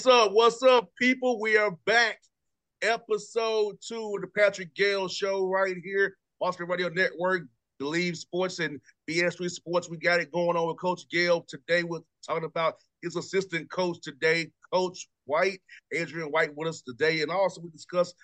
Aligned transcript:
What's 0.00 0.16
up? 0.16 0.32
What's 0.32 0.62
up, 0.62 0.88
people? 0.98 1.38
We 1.38 1.58
are 1.58 1.72
back. 1.84 2.22
Episode 2.80 3.76
two 3.86 4.14
of 4.16 4.22
the 4.22 4.28
Patrick 4.28 4.74
Gayle 4.74 5.08
Show 5.08 5.46
right 5.46 5.76
here, 5.84 6.16
Boston 6.40 6.68
Radio 6.68 6.88
Network, 6.88 7.42
Bleav 7.78 8.16
Sports 8.16 8.60
and 8.60 8.80
BS3 9.06 9.50
Sports. 9.50 9.90
We 9.90 9.98
got 9.98 10.20
it 10.20 10.32
going 10.32 10.56
on 10.56 10.68
with 10.68 10.78
Coach 10.78 11.02
Gayle. 11.10 11.44
Today 11.46 11.82
we're 11.82 12.00
talking 12.26 12.44
about 12.44 12.76
his 13.02 13.16
assistant 13.16 13.70
coach 13.70 14.00
today, 14.00 14.50
Coach 14.72 15.06
White, 15.26 15.60
Adrian 15.92 16.28
White 16.30 16.56
with 16.56 16.68
us 16.68 16.80
today. 16.80 17.20
And 17.20 17.30
also 17.30 17.60
we 17.60 17.68
discuss 17.68 18.14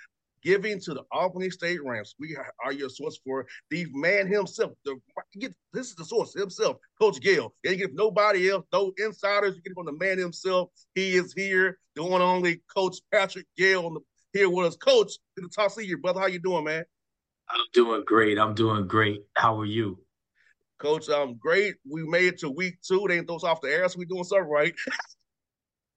giving 0.42 0.80
to 0.80 0.94
the 0.94 1.02
Albany 1.12 1.50
State 1.50 1.82
Rams. 1.84 2.14
We 2.18 2.36
are 2.64 2.72
your 2.72 2.88
source 2.88 3.18
for 3.24 3.46
the 3.70 3.86
man 3.92 4.26
himself. 4.26 4.72
The 4.84 4.96
get 5.38 5.54
this 5.72 5.88
is 5.88 5.94
the 5.94 6.04
source 6.04 6.34
himself, 6.34 6.76
Coach 7.00 7.20
Gayle. 7.20 7.54
You 7.64 7.76
get 7.76 7.94
nobody 7.94 8.50
else, 8.50 8.64
no 8.72 8.92
insiders. 8.98 9.56
You 9.56 9.62
get 9.62 9.72
it 9.72 9.74
from 9.74 9.86
the 9.86 9.92
man 9.92 10.18
himself. 10.18 10.70
He 10.94 11.16
is 11.16 11.32
here, 11.32 11.78
the 11.94 12.02
one 12.02 12.20
and 12.20 12.22
only 12.22 12.62
Coach 12.74 12.98
Patrick 13.12 13.46
Gayle, 13.56 13.86
on 13.86 13.94
the, 13.94 14.00
here 14.32 14.50
with 14.50 14.66
us. 14.66 14.76
Coach, 14.76 15.12
to 15.36 15.42
the 15.42 15.48
top 15.48 15.76
of 15.76 15.84
your 15.84 15.98
brother. 15.98 16.20
How 16.20 16.26
you 16.26 16.38
doing, 16.38 16.64
man? 16.64 16.84
I'm 17.48 17.64
doing 17.72 18.02
great. 18.06 18.38
I'm 18.38 18.54
doing 18.54 18.86
great. 18.86 19.22
How 19.36 19.58
are 19.60 19.64
you? 19.64 19.98
Coach, 20.78 21.08
I'm 21.08 21.36
great. 21.36 21.76
We 21.88 22.06
made 22.06 22.26
it 22.26 22.38
to 22.40 22.50
week 22.50 22.76
two. 22.86 23.06
They 23.08 23.18
ain't 23.18 23.26
throw 23.26 23.36
us 23.36 23.44
off 23.44 23.60
the 23.62 23.68
air, 23.68 23.88
so 23.88 23.98
we 23.98 24.04
doing 24.04 24.24
something 24.24 24.48
right. 24.48 24.74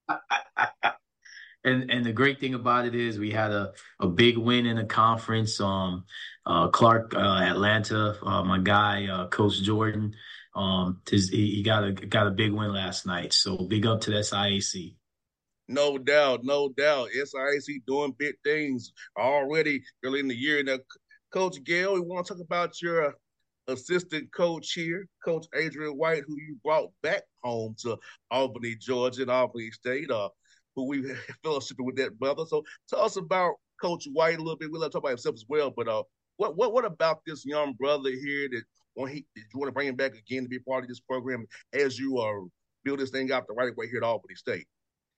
and 1.69 1.91
and 1.91 2.06
the 2.06 2.12
great 2.12 2.40
thing 2.40 2.53
about 2.53 2.85
it 2.85 2.96
is 2.96 3.19
we 3.19 3.31
had 3.31 3.52
a, 3.52 3.74
a 4.00 4.07
big 4.07 4.38
win 4.38 4.66
in 4.66 4.78
the 4.78 4.85
conference. 4.85 5.59
Um, 5.59 6.06
uh, 6.46 6.68
Clark, 6.69 7.13
uh, 7.16 7.19
Atlanta, 7.19 8.18
uh, 8.24 8.44
my 8.44 8.59
guy, 8.59 9.07
uh, 9.07 9.28
Coach 9.28 9.62
Jordan, 9.62 10.16
um, 10.56 11.02
his, 11.09 11.30
he, 11.30 11.52
he 11.56 11.63
got 11.63 11.84
a 11.84 11.91
got 11.91 12.28
a 12.28 12.31
big 12.31 12.52
win 12.52 12.74
last 12.74 13.06
night. 13.06 13.34
So 13.34 13.57
big 13.57 13.85
up 13.85 14.02
to 14.02 14.12
the 14.12 14.18
SIAC. 14.18 14.96
No 15.68 16.00
doubt, 16.00 16.44
no 16.44 16.69
doubt. 16.69 17.09
SIAC 17.16 17.84
doing 17.86 18.16
big 18.18 18.36
things 18.44 18.91
already 19.18 19.84
early 20.03 20.19
in 20.19 20.28
the 20.28 20.36
year. 20.36 20.63
Now, 20.63 20.80
Coach 21.31 21.63
Gayle, 21.63 21.94
we 21.94 22.00
want 22.00 22.25
to 22.25 22.34
talk 22.34 22.44
about 22.44 22.81
your 22.81 23.13
assistant 23.68 24.34
coach 24.34 24.74
here, 24.74 25.07
Coach 25.24 25.46
Adrian 25.56 25.94
White, 25.94 26.24
who 26.28 26.36
you 26.38 26.57
brought 26.63 26.90
back 27.03 27.22
home 27.44 27.75
to 27.84 27.97
Albany, 28.31 28.75
Georgia, 28.75 29.22
and 29.22 29.31
Albany 29.31 29.69
State. 29.69 30.09
Uh, 30.09 30.30
who 30.80 30.88
we 30.88 31.02
fellowshipping 31.46 31.86
with 31.86 31.98
that 31.98 32.18
brother. 32.20 32.44
So 32.48 32.64
tell 32.88 33.02
us 33.02 33.18
about 33.18 33.56
Coach 33.82 34.08
White 34.12 34.38
a 34.38 34.42
little 34.42 34.58
bit. 34.58 34.72
We'll 34.72 34.82
talk 34.82 34.96
about 34.96 35.10
himself 35.10 35.36
as 35.36 35.46
well. 35.48 35.72
But 35.76 35.88
uh, 35.88 36.04
what 36.38 36.56
what 36.56 36.74
what 36.74 36.86
about 36.86 37.22
this 37.26 37.46
young 37.46 37.74
brother 37.74 38.10
here 38.10 38.50
that 38.50 38.64
when 38.94 39.12
he 39.12 39.26
you 39.36 39.60
want 39.60 39.70
to 39.70 39.74
bring 39.74 39.88
him 39.88 39.96
back 39.96 40.16
again 40.16 40.44
to 40.44 40.50
be 40.50 40.60
part 40.60 40.84
of 40.84 40.90
this 40.90 41.00
program 41.00 41.46
as 41.74 41.98
you 41.98 42.18
uh, 42.18 42.48
build 42.84 43.00
this 43.00 43.10
thing 43.10 43.31
out 43.31 43.48
the 43.48 43.54
right 43.54 43.76
way 43.76 43.88
here 43.88 43.98
at 43.98 44.04
Albany 44.04 44.36
State? 44.36 44.66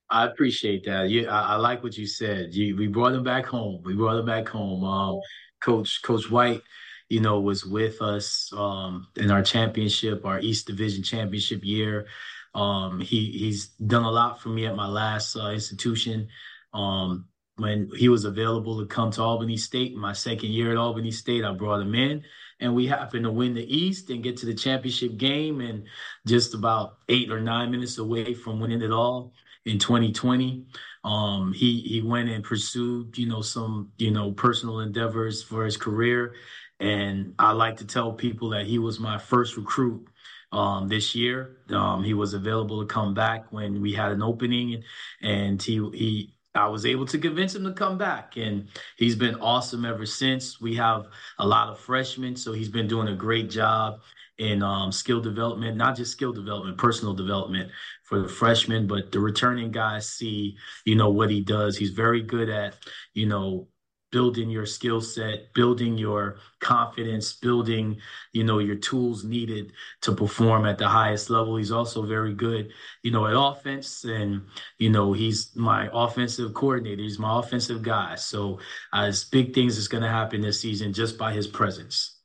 I 0.10 0.26
appreciate 0.26 0.86
that. 0.86 1.10
You, 1.10 1.30
I, 1.30 1.54
I 1.54 1.56
like 1.56 1.84
what 1.84 1.98
you 1.98 2.06
said. 2.06 2.54
You, 2.54 2.76
we 2.76 2.88
brought 2.88 3.14
him 3.14 3.24
back 3.24 3.46
home. 3.46 3.82
We 3.86 3.96
brought 3.96 4.20
him 4.20 4.26
back 4.26 4.48
home. 4.48 4.84
Um, 4.84 5.22
Coach 5.62 6.02
Coach 6.04 6.30
White, 6.30 6.62
you 7.10 7.22
know, 7.22 7.40
was 7.40 7.66
with 7.66 8.02
us 8.02 8.52
um, 8.56 9.08
in 9.16 9.32
our 9.32 9.42
championship, 9.42 10.26
our 10.26 10.40
East 10.40 10.68
Division 10.68 11.02
championship 11.02 11.64
year. 11.64 12.08
Um, 12.54 13.00
he 13.00 13.32
he's 13.32 13.68
done 13.68 14.04
a 14.04 14.12
lot 14.12 14.42
for 14.42 14.50
me 14.50 14.66
at 14.66 14.76
my 14.76 14.88
last 14.88 15.36
uh, 15.36 15.50
institution. 15.50 16.28
Um, 16.74 17.26
when 17.58 17.90
he 17.96 18.10
was 18.10 18.26
available 18.26 18.80
to 18.80 18.88
come 18.88 19.12
to 19.12 19.22
Albany 19.22 19.58
State, 19.58 19.96
my 19.96 20.14
second 20.14 20.50
year 20.50 20.72
at 20.72 20.78
Albany 20.78 21.12
State, 21.12 21.44
I 21.44 21.54
brought 21.54 21.82
him 21.82 21.94
in, 21.94 22.24
and 22.60 22.74
we 22.74 22.88
happened 22.88 23.24
to 23.26 23.32
win 23.32 23.54
the 23.54 23.76
East 23.78 24.10
and 24.10 24.24
get 24.24 24.38
to 24.38 24.46
the 24.46 24.54
championship 24.54 25.18
game, 25.18 25.62
and 25.62 25.84
just 26.26 26.54
about 26.54 26.98
eight 27.10 27.32
or 27.32 27.40
nine 27.40 27.72
minutes 27.72 27.98
away 27.98 28.34
from 28.34 28.60
winning 28.60 28.82
it 28.82 28.92
all 28.92 29.34
in 29.66 29.80
2020. 29.80 30.66
Um, 31.04 31.54
he 31.54 31.82
he 31.82 32.02
went 32.02 32.30
and 32.30 32.44
pursued, 32.44 33.18
you 33.18 33.28
know, 33.28 33.42
some 33.42 33.92
you 33.98 34.12
know 34.12 34.32
personal 34.32 34.80
endeavors 34.80 35.44
for 35.44 35.66
his 35.66 35.78
career, 35.78 36.36
and 36.82 37.36
I 37.38 37.52
like 37.52 37.78
to 37.78 37.86
tell 37.86 38.12
people 38.12 38.50
that 38.50 38.66
he 38.66 38.80
was 38.80 39.00
my 39.00 39.18
first 39.18 39.56
recruit 39.56 40.08
um, 40.52 40.88
this 40.88 41.16
year. 41.16 41.60
Um, 41.70 42.04
he 42.04 42.14
was 42.14 42.34
available 42.34 42.82
to 42.82 42.94
come 42.94 43.14
back 43.14 43.52
when 43.52 43.82
we 43.82 43.94
had 43.94 44.12
an 44.12 44.24
opening, 44.24 44.84
and 45.22 45.62
he 45.62 45.76
he 45.94 46.34
I 46.54 46.68
was 46.68 46.86
able 46.86 47.06
to 47.06 47.18
convince 47.18 47.56
him 47.56 47.64
to 47.64 47.74
come 47.74 47.98
back, 47.98 48.36
and 48.36 48.68
he's 48.98 49.16
been 49.16 49.36
awesome 49.36 49.86
ever 49.86 50.06
since. 50.06 50.60
We 50.60 50.76
have 50.76 51.08
a 51.38 51.48
lot 51.48 51.70
of 51.70 51.80
freshmen, 51.80 52.36
so 52.36 52.52
he's 52.52 52.70
been 52.70 52.88
doing 52.88 53.08
a 53.08 53.16
great 53.16 53.50
job 53.50 54.02
in 54.40 54.64
um, 54.64 54.92
skill 54.92 55.22
development, 55.22 55.78
not 55.78 55.96
just 55.96 56.12
skill 56.12 56.34
development, 56.34 56.78
personal 56.78 57.14
development 57.14 57.70
for 58.04 58.20
the 58.24 58.28
freshmen, 58.28 58.88
but 58.88 59.12
the 59.12 59.20
returning 59.20 59.72
guys 59.72 60.10
see, 60.10 60.58
you 60.84 60.96
know, 60.96 61.12
what 61.12 61.30
he 61.30 61.42
does. 61.42 61.78
He's 61.78 61.92
very 61.92 62.24
good 62.24 62.50
at, 62.50 62.76
you 63.14 63.28
know, 63.28 63.68
building 64.12 64.50
your 64.50 64.66
skill 64.66 65.02
set, 65.02 65.54
building 65.54 65.98
your 65.98 66.38
confidence, 66.60 67.34
building, 67.34 67.98
you 68.34 68.44
know, 68.44 68.60
your 68.60 68.76
tools 68.76 69.24
needed 69.24 69.74
to 70.02 70.14
perform 70.14 70.66
at 70.66 70.78
the 70.78 70.88
highest 70.88 71.30
level. 71.30 71.56
He's 71.58 71.72
also 71.72 72.06
very 72.06 72.34
good, 72.34 72.72
you 73.04 73.12
know, 73.12 73.26
at 73.28 73.34
offense. 73.36 74.04
And, 74.04 74.44
you 74.78 74.90
know, 74.90 75.14
he's 75.14 75.56
my 75.56 75.90
offensive 75.94 76.54
coordinator. 76.54 77.02
He's 77.02 77.20
my 77.20 77.40
offensive 77.40 77.82
guy. 77.82 78.16
So 78.16 78.60
as 78.94 79.24
big 79.24 79.54
things 79.54 79.78
is 79.78 79.88
going 79.88 80.04
to 80.04 80.10
happen 80.10 80.42
this 80.42 80.60
season 80.60 80.94
just 80.94 81.18
by 81.18 81.34
his 81.34 81.48
presence. 81.48 82.18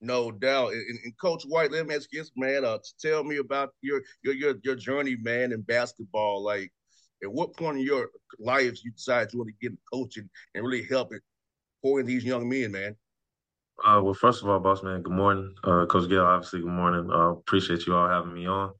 No 0.00 0.30
doubt. 0.30 0.72
And, 0.72 0.98
and, 1.04 1.18
Coach 1.18 1.42
White, 1.44 1.72
let 1.72 1.86
me 1.86 1.94
ask 1.94 2.08
you 2.12 2.20
this, 2.20 2.30
man. 2.36 2.64
Uh, 2.64 2.78
tell 3.00 3.24
me 3.24 3.38
about 3.38 3.70
your 3.82 4.00
your 4.22 4.34
your 4.34 4.54
your 4.62 4.76
journey, 4.76 5.16
man, 5.16 5.50
in 5.52 5.62
basketball. 5.62 6.44
Like, 6.44 6.72
at 7.22 7.32
what 7.32 7.56
point 7.56 7.78
in 7.78 7.84
your 7.84 8.10
life 8.38 8.84
you 8.84 8.90
decide 8.92 9.32
you 9.32 9.38
want 9.38 9.48
to 9.48 9.54
get 9.60 9.70
into 9.70 9.82
coaching 9.92 10.28
and 10.54 10.64
really 10.64 10.84
help 10.84 11.12
it 11.12 11.22
pouring 11.82 12.06
these 12.06 12.24
young 12.24 12.48
men, 12.48 12.72
man? 12.72 12.96
Uh, 13.84 14.00
well, 14.02 14.14
first 14.14 14.42
of 14.42 14.48
all, 14.48 14.58
boss 14.58 14.82
man, 14.82 15.02
good 15.02 15.12
morning. 15.12 15.54
Uh, 15.62 15.86
Coach 15.86 16.08
Gayle, 16.08 16.24
obviously, 16.24 16.60
good 16.60 16.68
morning. 16.68 17.10
Uh, 17.10 17.30
appreciate 17.30 17.86
you 17.86 17.94
all 17.94 18.08
having 18.08 18.34
me 18.34 18.46
on. 18.46 18.72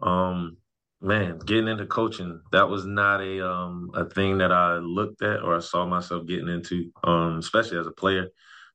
Um, 0.00 0.56
man, 1.00 1.38
getting 1.38 1.68
into 1.68 1.86
coaching, 1.86 2.40
that 2.50 2.68
was 2.68 2.86
not 2.86 3.20
a 3.20 3.46
um 3.46 3.90
a 3.94 4.08
thing 4.08 4.38
that 4.38 4.50
I 4.50 4.76
looked 4.76 5.22
at 5.22 5.42
or 5.42 5.56
I 5.56 5.60
saw 5.60 5.86
myself 5.86 6.26
getting 6.26 6.48
into, 6.48 6.90
um, 7.04 7.38
especially 7.38 7.78
as 7.78 7.86
a 7.86 7.92
player. 7.92 8.28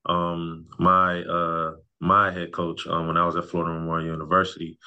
Um, 0.06 0.68
my 0.78 1.24
uh 1.24 1.74
my 2.00 2.32
head 2.32 2.54
coach, 2.54 2.86
um, 2.88 3.08
when 3.08 3.18
I 3.18 3.26
was 3.26 3.36
at 3.36 3.46
Florida 3.46 3.74
Memorial 3.74 4.12
University, 4.12 4.78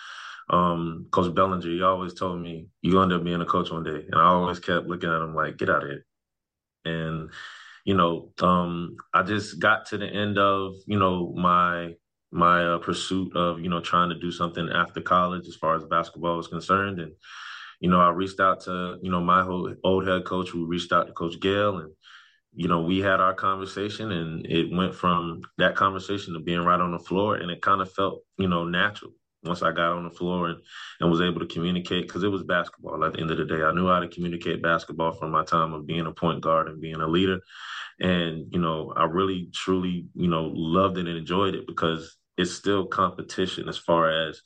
um, 0.50 1.06
Coach 1.10 1.34
Bellinger, 1.34 1.66
he 1.68 1.82
always 1.82 2.14
told 2.14 2.40
me, 2.40 2.68
you 2.82 3.00
end 3.00 3.12
up 3.12 3.24
being 3.24 3.40
a 3.40 3.46
coach 3.46 3.70
one 3.70 3.84
day. 3.84 4.04
And 4.10 4.14
I 4.14 4.24
always 4.24 4.58
kept 4.58 4.86
looking 4.86 5.10
at 5.10 5.22
him 5.22 5.34
like, 5.34 5.56
get 5.56 5.70
out 5.70 5.84
of 5.84 5.88
here. 5.88 6.04
And, 6.84 7.30
you 7.84 7.94
know, 7.94 8.32
um, 8.40 8.96
I 9.14 9.22
just 9.22 9.58
got 9.58 9.86
to 9.86 9.98
the 9.98 10.06
end 10.06 10.38
of, 10.38 10.74
you 10.86 10.98
know, 10.98 11.32
my 11.36 11.94
my 12.34 12.64
uh, 12.64 12.78
pursuit 12.78 13.36
of, 13.36 13.60
you 13.60 13.68
know, 13.68 13.80
trying 13.80 14.08
to 14.08 14.18
do 14.18 14.32
something 14.32 14.68
after 14.70 15.02
college 15.02 15.46
as 15.46 15.54
far 15.54 15.76
as 15.76 15.84
basketball 15.84 16.38
was 16.38 16.48
concerned. 16.48 16.98
And, 16.98 17.12
you 17.78 17.90
know, 17.90 18.00
I 18.00 18.08
reached 18.08 18.40
out 18.40 18.62
to, 18.62 18.96
you 19.02 19.10
know, 19.10 19.20
my 19.20 19.42
whole 19.42 19.74
old 19.84 20.06
head 20.06 20.24
coach 20.24 20.48
who 20.48 20.66
reached 20.66 20.92
out 20.92 21.06
to 21.06 21.12
Coach 21.12 21.38
Gayle 21.40 21.78
and, 21.78 21.92
you 22.54 22.68
know, 22.68 22.80
we 22.80 23.00
had 23.00 23.20
our 23.20 23.34
conversation 23.34 24.12
and 24.12 24.46
it 24.46 24.74
went 24.74 24.94
from 24.94 25.42
that 25.58 25.76
conversation 25.76 26.32
to 26.32 26.40
being 26.40 26.60
right 26.60 26.80
on 26.80 26.92
the 26.92 26.98
floor 26.98 27.36
and 27.36 27.50
it 27.50 27.60
kind 27.60 27.82
of 27.82 27.92
felt, 27.92 28.22
you 28.38 28.48
know, 28.48 28.64
natural 28.64 29.12
once 29.44 29.62
I 29.62 29.72
got 29.72 29.92
on 29.92 30.04
the 30.04 30.10
floor 30.10 30.48
and, 30.48 30.58
and 31.00 31.10
was 31.10 31.20
able 31.20 31.40
to 31.40 31.46
communicate 31.46 32.06
because 32.06 32.22
it 32.22 32.28
was 32.28 32.44
basketball 32.44 33.04
at 33.04 33.14
the 33.14 33.20
end 33.20 33.30
of 33.30 33.38
the 33.38 33.44
day. 33.44 33.62
I 33.62 33.72
knew 33.72 33.88
how 33.88 34.00
to 34.00 34.08
communicate 34.08 34.62
basketball 34.62 35.12
from 35.12 35.30
my 35.30 35.44
time 35.44 35.72
of 35.72 35.86
being 35.86 36.06
a 36.06 36.12
point 36.12 36.40
guard 36.40 36.68
and 36.68 36.80
being 36.80 37.00
a 37.00 37.08
leader. 37.08 37.40
And, 38.00 38.46
you 38.52 38.60
know, 38.60 38.92
I 38.96 39.04
really, 39.04 39.48
truly, 39.52 40.06
you 40.14 40.28
know, 40.28 40.50
loved 40.54 40.98
it 40.98 41.06
and 41.06 41.16
enjoyed 41.16 41.54
it 41.54 41.66
because 41.66 42.16
it's 42.38 42.52
still 42.52 42.86
competition 42.86 43.68
as 43.68 43.76
far 43.76 44.28
as, 44.28 44.40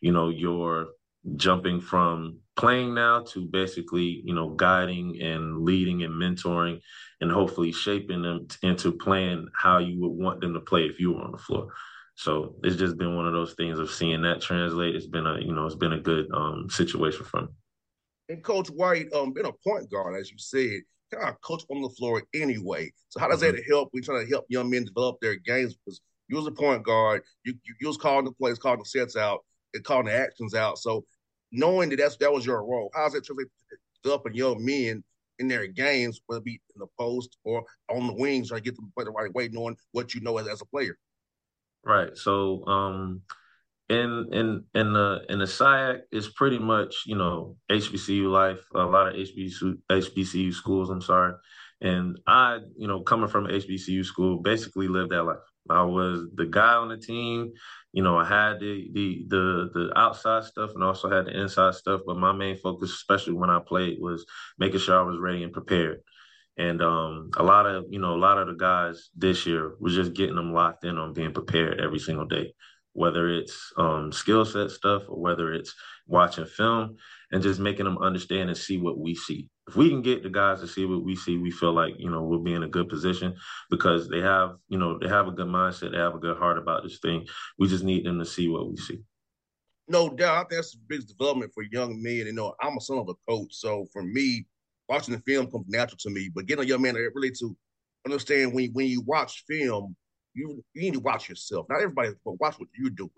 you 0.00 0.12
know, 0.12 0.28
your 0.28 0.88
jumping 1.34 1.80
from 1.80 2.38
playing 2.56 2.94
now 2.94 3.20
to 3.20 3.46
basically, 3.46 4.22
you 4.24 4.34
know, 4.34 4.50
guiding 4.50 5.20
and 5.20 5.62
leading 5.62 6.04
and 6.04 6.14
mentoring 6.14 6.80
and 7.20 7.30
hopefully 7.30 7.72
shaping 7.72 8.22
them 8.22 8.46
into 8.62 8.92
playing 8.92 9.48
how 9.54 9.78
you 9.78 10.00
would 10.00 10.12
want 10.12 10.40
them 10.40 10.54
to 10.54 10.60
play 10.60 10.82
if 10.82 11.00
you 11.00 11.12
were 11.12 11.22
on 11.22 11.32
the 11.32 11.38
floor. 11.38 11.68
So 12.16 12.54
it's 12.64 12.76
just 12.76 12.96
been 12.96 13.14
one 13.14 13.26
of 13.26 13.34
those 13.34 13.54
things 13.54 13.78
of 13.78 13.90
seeing 13.90 14.22
that 14.22 14.40
translate. 14.40 14.96
It's 14.96 15.06
been 15.06 15.26
a 15.26 15.38
you 15.38 15.52
know 15.52 15.66
it's 15.66 15.74
been 15.74 15.92
a 15.92 16.00
good 16.00 16.26
um, 16.32 16.68
situation 16.70 17.24
for 17.24 17.42
me. 17.42 17.48
And 18.30 18.42
Coach 18.42 18.68
White, 18.68 19.12
um, 19.12 19.32
been 19.32 19.46
a 19.46 19.52
point 19.52 19.90
guard 19.90 20.18
as 20.18 20.30
you 20.30 20.38
said, 20.38 20.80
kind 21.12 21.28
of 21.28 21.40
coach 21.42 21.62
on 21.70 21.82
the 21.82 21.90
floor 21.90 22.22
anyway. 22.34 22.90
So 23.10 23.20
how 23.20 23.28
does 23.28 23.42
mm-hmm. 23.42 23.56
that 23.56 23.64
help? 23.68 23.90
We 23.92 24.00
trying 24.00 24.24
to 24.24 24.30
help 24.30 24.46
young 24.48 24.70
men 24.70 24.84
develop 24.84 25.20
their 25.20 25.36
games 25.36 25.76
because 25.76 26.00
you 26.28 26.36
was 26.36 26.46
a 26.46 26.52
point 26.52 26.82
guard, 26.82 27.22
you 27.44 27.54
you, 27.64 27.74
you 27.80 27.86
was 27.86 27.98
calling 27.98 28.24
the 28.24 28.32
plays, 28.32 28.58
calling 28.58 28.78
the 28.78 28.86
sets 28.86 29.14
out, 29.14 29.40
and 29.74 29.84
calling 29.84 30.06
the 30.06 30.14
actions 30.14 30.54
out. 30.54 30.78
So 30.78 31.04
knowing 31.52 31.90
that 31.90 31.96
that's 31.96 32.16
that 32.16 32.32
was 32.32 32.46
your 32.46 32.64
role, 32.64 32.90
how's 32.94 33.12
that 33.12 33.24
translate 33.24 33.48
developing 34.02 34.34
young 34.34 34.64
men 34.64 35.04
in 35.38 35.48
their 35.48 35.66
games, 35.66 36.20
whether 36.26 36.38
it 36.38 36.44
be 36.44 36.60
in 36.74 36.80
the 36.80 36.86
post 36.98 37.36
or 37.44 37.62
on 37.90 38.06
the 38.06 38.14
wings, 38.14 38.48
trying 38.48 38.62
to 38.62 38.64
get 38.64 38.74
them 38.74 38.86
to 38.86 38.92
play 38.94 39.04
the 39.04 39.10
right 39.10 39.32
way, 39.34 39.48
knowing 39.48 39.76
what 39.92 40.14
you 40.14 40.20
know 40.22 40.38
as, 40.38 40.48
as 40.48 40.62
a 40.62 40.66
player. 40.66 40.96
Right. 41.86 42.16
So 42.16 42.66
um 42.66 43.22
in 43.88 44.28
in 44.32 44.64
in 44.74 44.92
the 44.94 45.22
in 45.30 45.40
the 45.40 45.46
SIAC 45.46 46.02
is 46.12 46.28
pretty 46.30 46.58
much 46.58 47.04
you 47.06 47.16
know 47.16 47.56
HBCU 47.70 48.30
life. 48.30 48.60
A 48.74 48.80
lot 48.84 49.08
of 49.08 49.14
HBCU 49.16 49.78
HBCU 49.90 50.52
schools. 50.52 50.90
I'm 50.90 51.02
sorry, 51.02 51.34
and 51.82 52.18
I 52.26 52.60
you 52.76 52.88
know 52.88 53.02
coming 53.02 53.28
from 53.28 53.48
HBCU 53.50 54.04
school 54.04 54.38
basically 54.42 54.88
lived 54.88 55.12
that 55.12 55.24
life. 55.24 55.38
I 55.70 55.82
was 55.84 56.26
the 56.34 56.46
guy 56.46 56.74
on 56.74 56.88
the 56.88 56.98
team. 56.98 57.52
You 57.92 58.02
know, 58.02 58.18
I 58.18 58.24
had 58.26 58.60
the 58.60 58.90
the 58.92 59.26
the 59.28 59.70
the 59.74 59.92
outside 59.98 60.44
stuff 60.44 60.72
and 60.74 60.84
also 60.84 61.10
had 61.10 61.26
the 61.26 61.40
inside 61.40 61.74
stuff. 61.74 62.02
But 62.06 62.18
my 62.18 62.32
main 62.32 62.56
focus, 62.56 62.92
especially 62.92 63.34
when 63.34 63.50
I 63.50 63.60
played, 63.66 63.98
was 64.00 64.26
making 64.58 64.80
sure 64.80 64.98
I 64.98 65.02
was 65.04 65.18
ready 65.20 65.42
and 65.44 65.52
prepared. 65.52 66.00
And 66.58 66.80
um, 66.80 67.30
a 67.36 67.42
lot 67.42 67.66
of 67.66 67.84
you 67.90 67.98
know 67.98 68.14
a 68.14 68.16
lot 68.16 68.38
of 68.38 68.46
the 68.48 68.54
guys 68.54 69.10
this 69.14 69.46
year 69.46 69.74
was 69.78 69.94
just 69.94 70.14
getting 70.14 70.36
them 70.36 70.54
locked 70.54 70.84
in 70.84 70.96
on 70.96 71.12
being 71.12 71.32
prepared 71.32 71.80
every 71.80 71.98
single 71.98 72.26
day, 72.26 72.54
whether 72.92 73.28
it's 73.28 73.72
um, 73.76 74.10
skill 74.10 74.44
set 74.44 74.70
stuff 74.70 75.02
or 75.08 75.20
whether 75.20 75.52
it's 75.52 75.74
watching 76.06 76.46
film 76.46 76.96
and 77.32 77.42
just 77.42 77.60
making 77.60 77.84
them 77.84 77.98
understand 77.98 78.48
and 78.48 78.56
see 78.56 78.78
what 78.78 78.98
we 78.98 79.14
see. 79.14 79.50
If 79.68 79.76
we 79.76 79.90
can 79.90 80.00
get 80.00 80.22
the 80.22 80.30
guys 80.30 80.60
to 80.60 80.68
see 80.68 80.86
what 80.86 81.04
we 81.04 81.16
see, 81.16 81.36
we 81.36 81.50
feel 81.50 81.72
like 81.72 81.94
you 81.98 82.10
know 82.10 82.22
we'll 82.22 82.42
be 82.42 82.54
in 82.54 82.62
a 82.62 82.68
good 82.68 82.88
position 82.88 83.34
because 83.68 84.08
they 84.08 84.20
have 84.20 84.52
you 84.68 84.78
know 84.78 84.98
they 84.98 85.08
have 85.08 85.28
a 85.28 85.32
good 85.32 85.48
mindset, 85.48 85.92
they 85.92 85.98
have 85.98 86.14
a 86.14 86.20
good 86.20 86.38
heart 86.38 86.56
about 86.56 86.84
this 86.84 87.00
thing. 87.00 87.26
We 87.58 87.68
just 87.68 87.84
need 87.84 88.06
them 88.06 88.18
to 88.18 88.24
see 88.24 88.48
what 88.48 88.70
we 88.70 88.76
see. 88.76 89.02
No 89.88 90.08
doubt, 90.08 90.34
I 90.34 90.38
think 90.40 90.50
that's 90.52 90.72
the 90.72 90.80
biggest 90.88 91.08
development 91.08 91.52
for 91.52 91.62
young 91.62 92.02
men. 92.02 92.26
You 92.26 92.32
know, 92.32 92.54
I'm 92.60 92.76
a 92.76 92.80
son 92.80 92.98
of 92.98 93.08
a 93.08 93.14
coach, 93.30 93.54
so 93.54 93.86
for 93.92 94.02
me, 94.02 94.46
watching 94.88 95.14
the 95.14 95.20
film 95.20 95.50
comes 95.50 95.66
natural 95.68 95.98
to 96.00 96.10
me. 96.10 96.30
But 96.34 96.46
getting 96.46 96.64
a 96.64 96.68
young 96.68 96.82
man 96.82 96.94
really 96.94 97.30
to 97.38 97.56
understand 98.04 98.52
when 98.52 98.70
when 98.72 98.86
you 98.86 99.02
watch 99.02 99.44
film, 99.48 99.96
you 100.34 100.62
you 100.74 100.82
need 100.82 100.94
to 100.94 101.00
watch 101.00 101.28
yourself. 101.28 101.66
Not 101.68 101.80
everybody, 101.80 102.10
but 102.24 102.40
watch 102.40 102.58
what 102.58 102.68
you're 102.76 102.90
doing. 102.90 103.10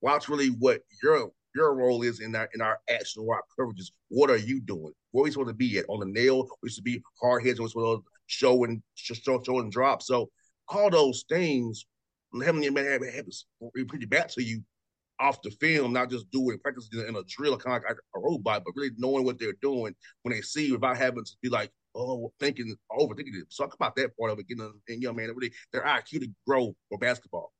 Watch 0.00 0.28
really 0.28 0.48
what 0.48 0.80
your 1.02 1.30
your 1.54 1.74
role 1.74 2.02
is 2.02 2.20
in 2.20 2.34
our 2.34 2.48
in 2.54 2.60
our 2.60 2.78
action 2.88 3.24
or 3.26 3.36
our 3.36 3.42
coverages. 3.58 3.90
What 4.08 4.30
are 4.30 4.36
you 4.36 4.60
doing? 4.60 4.92
Where 5.12 5.22
are 5.22 5.24
we 5.24 5.30
supposed 5.30 5.48
to 5.48 5.54
be 5.54 5.78
at? 5.78 5.86
On 5.88 6.00
the 6.00 6.06
nail? 6.06 6.48
We 6.62 6.70
should 6.70 6.84
be 6.84 7.02
hard 7.20 7.44
heads. 7.44 7.60
We're 7.60 7.68
supposed 7.68 8.02
to 8.02 8.10
show 8.26 8.64
and 8.64 8.82
show, 8.94 9.42
show 9.42 9.60
and 9.60 9.70
drop. 9.70 10.02
So 10.02 10.30
all 10.68 10.90
those 10.90 11.24
things, 11.28 11.86
having 12.44 12.62
your 12.62 12.72
man 12.72 12.86
have, 12.86 13.14
have 13.14 13.26
repeat 13.74 14.08
back 14.10 14.28
to 14.28 14.42
you 14.42 14.62
off 15.20 15.42
the 15.42 15.50
film, 15.50 15.92
not 15.92 16.10
just 16.10 16.30
doing 16.30 16.58
practice 16.58 16.88
in 16.92 17.16
a 17.16 17.22
drill, 17.28 17.56
kind 17.56 17.76
of 17.76 17.82
like 17.88 17.96
a 18.14 18.18
robot, 18.18 18.62
but 18.64 18.74
really 18.76 18.90
knowing 18.96 19.24
what 19.24 19.38
they're 19.38 19.54
doing 19.62 19.94
when 20.22 20.34
they 20.34 20.40
see 20.40 20.72
without 20.72 20.96
having 20.96 21.24
to 21.24 21.32
be 21.42 21.48
like, 21.48 21.70
oh, 21.94 22.32
thinking, 22.40 22.74
overthinking 22.90 23.34
it. 23.34 23.46
So 23.48 23.64
talk 23.64 23.74
about 23.74 23.96
that 23.96 24.16
part 24.18 24.32
of 24.32 24.38
it, 24.38 24.48
getting 24.48 24.64
a, 24.64 24.92
young 24.94 25.16
man 25.16 25.32
really 25.34 25.52
their 25.72 25.82
IQ 25.82 26.20
to 26.20 26.28
grow 26.46 26.74
for 26.88 26.98
basketball. 26.98 27.52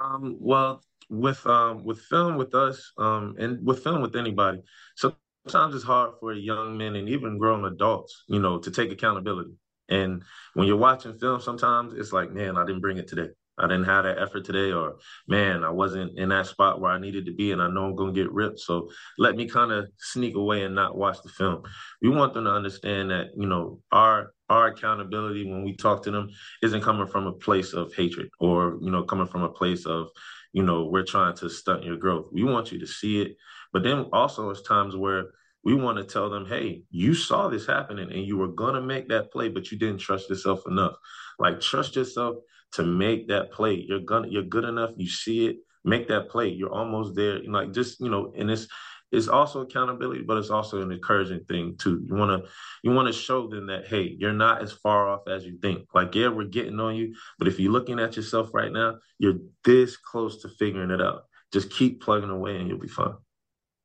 Um, 0.00 0.36
well, 0.38 0.82
with 1.10 1.44
um 1.46 1.84
with 1.84 2.00
film 2.02 2.36
with 2.36 2.54
us, 2.54 2.92
um, 2.98 3.34
and 3.38 3.64
with 3.66 3.82
film 3.82 4.02
with 4.02 4.14
anybody, 4.14 4.62
sometimes 4.96 5.74
it's 5.74 5.84
hard 5.84 6.12
for 6.20 6.32
young 6.32 6.76
men 6.76 6.94
and 6.94 7.08
even 7.08 7.38
grown 7.38 7.64
adults, 7.64 8.24
you 8.28 8.38
know, 8.38 8.58
to 8.58 8.70
take 8.70 8.92
accountability. 8.92 9.54
And 9.88 10.22
when 10.54 10.66
you're 10.66 10.76
watching 10.76 11.18
film, 11.18 11.40
sometimes 11.40 11.94
it's 11.94 12.12
like, 12.12 12.30
man, 12.30 12.56
I 12.56 12.66
didn't 12.66 12.82
bring 12.82 12.98
it 12.98 13.08
today. 13.08 13.30
I 13.58 13.66
didn't 13.66 13.84
have 13.84 14.04
that 14.04 14.18
effort 14.18 14.44
today, 14.44 14.72
or 14.72 14.96
man, 15.26 15.64
I 15.64 15.70
wasn't 15.70 16.18
in 16.18 16.28
that 16.30 16.46
spot 16.46 16.80
where 16.80 16.90
I 16.90 16.98
needed 16.98 17.26
to 17.26 17.34
be, 17.34 17.52
and 17.52 17.62
I 17.62 17.68
know 17.68 17.84
I'm 17.84 17.96
going 17.96 18.14
to 18.14 18.20
get 18.20 18.32
ripped. 18.32 18.60
So 18.60 18.90
let 19.18 19.36
me 19.36 19.48
kind 19.48 19.72
of 19.72 19.88
sneak 19.98 20.36
away 20.36 20.62
and 20.62 20.74
not 20.74 20.96
watch 20.96 21.18
the 21.22 21.28
film. 21.28 21.62
We 22.02 22.08
want 22.08 22.34
them 22.34 22.44
to 22.44 22.50
understand 22.50 23.10
that 23.10 23.28
you 23.36 23.46
know 23.46 23.80
our 23.92 24.32
our 24.48 24.68
accountability 24.68 25.50
when 25.50 25.64
we 25.64 25.76
talk 25.76 26.02
to 26.04 26.10
them 26.10 26.30
isn't 26.62 26.82
coming 26.82 27.06
from 27.06 27.26
a 27.26 27.32
place 27.32 27.72
of 27.72 27.92
hatred 27.94 28.28
or 28.40 28.78
you 28.80 28.90
know 28.90 29.02
coming 29.02 29.26
from 29.26 29.42
a 29.42 29.50
place 29.50 29.86
of 29.86 30.08
you 30.52 30.62
know 30.62 30.86
we're 30.86 31.04
trying 31.04 31.36
to 31.36 31.50
stunt 31.50 31.84
your 31.84 31.96
growth. 31.96 32.26
We 32.32 32.44
want 32.44 32.72
you 32.72 32.78
to 32.78 32.86
see 32.86 33.20
it, 33.22 33.36
but 33.72 33.82
then 33.82 34.06
also 34.12 34.50
it's 34.50 34.62
times 34.62 34.96
where 34.96 35.30
we 35.64 35.74
want 35.74 35.98
to 35.98 36.04
tell 36.04 36.30
them, 36.30 36.46
hey, 36.46 36.82
you 36.90 37.14
saw 37.14 37.48
this 37.48 37.66
happening 37.66 38.10
and 38.10 38.24
you 38.24 38.36
were 38.38 38.48
gonna 38.48 38.80
make 38.80 39.08
that 39.08 39.30
play, 39.30 39.48
but 39.48 39.70
you 39.70 39.78
didn't 39.78 39.98
trust 39.98 40.30
yourself 40.30 40.62
enough. 40.66 40.94
Like 41.38 41.60
trust 41.60 41.96
yourself 41.96 42.36
to 42.72 42.82
make 42.84 43.28
that 43.28 43.52
play. 43.52 43.84
You're 43.88 44.00
gonna 44.00 44.28
you're 44.28 44.42
good 44.42 44.64
enough. 44.64 44.90
You 44.96 45.08
see 45.08 45.46
it. 45.46 45.56
make 45.84 46.08
that 46.08 46.28
play. 46.28 46.48
You're 46.48 46.72
almost 46.72 47.14
there. 47.14 47.40
Like 47.46 47.72
just 47.72 48.00
you 48.00 48.10
know, 48.10 48.32
and 48.36 48.50
it's 48.50 48.66
it's 49.10 49.28
also 49.28 49.62
accountability, 49.62 50.22
but 50.22 50.36
it's 50.36 50.50
also 50.50 50.82
an 50.82 50.92
encouraging 50.92 51.44
thing 51.44 51.76
too. 51.78 52.02
You 52.04 52.14
wanna 52.14 52.42
you 52.82 52.90
wanna 52.90 53.12
show 53.12 53.48
them 53.48 53.66
that 53.68 53.86
hey, 53.86 54.16
you're 54.18 54.32
not 54.32 54.62
as 54.62 54.72
far 54.72 55.08
off 55.08 55.28
as 55.28 55.44
you 55.44 55.58
think. 55.62 55.86
Like 55.94 56.14
yeah, 56.14 56.28
we're 56.28 56.44
getting 56.44 56.80
on 56.80 56.96
you, 56.96 57.14
but 57.38 57.48
if 57.48 57.58
you're 57.58 57.72
looking 57.72 58.00
at 58.00 58.16
yourself 58.16 58.50
right 58.52 58.72
now, 58.72 58.98
you're 59.18 59.38
this 59.64 59.96
close 59.96 60.42
to 60.42 60.48
figuring 60.48 60.90
it 60.90 61.00
out. 61.00 61.22
Just 61.52 61.70
keep 61.70 62.02
plugging 62.02 62.30
away, 62.30 62.56
and 62.56 62.68
you'll 62.68 62.78
be 62.78 62.88
fine. 62.88 63.14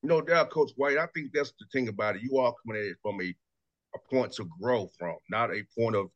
No 0.02 0.20
doubt, 0.20 0.50
Coach 0.50 0.72
White. 0.76 0.98
I 0.98 1.08
think 1.14 1.32
that's 1.34 1.54
the 1.58 1.66
thing 1.72 1.88
about 1.88 2.18
it. 2.18 2.24
You 2.24 2.38
all 2.38 2.54
coming 2.66 2.82
at 2.82 2.88
it 2.88 2.98
from 3.02 3.22
a, 3.22 3.34
a 3.96 4.00
point 4.14 4.34
to 4.34 4.50
grow 4.62 4.90
from, 5.00 5.16
not 5.30 5.52
a 5.52 5.64
point 5.78 5.96
of 5.96 6.08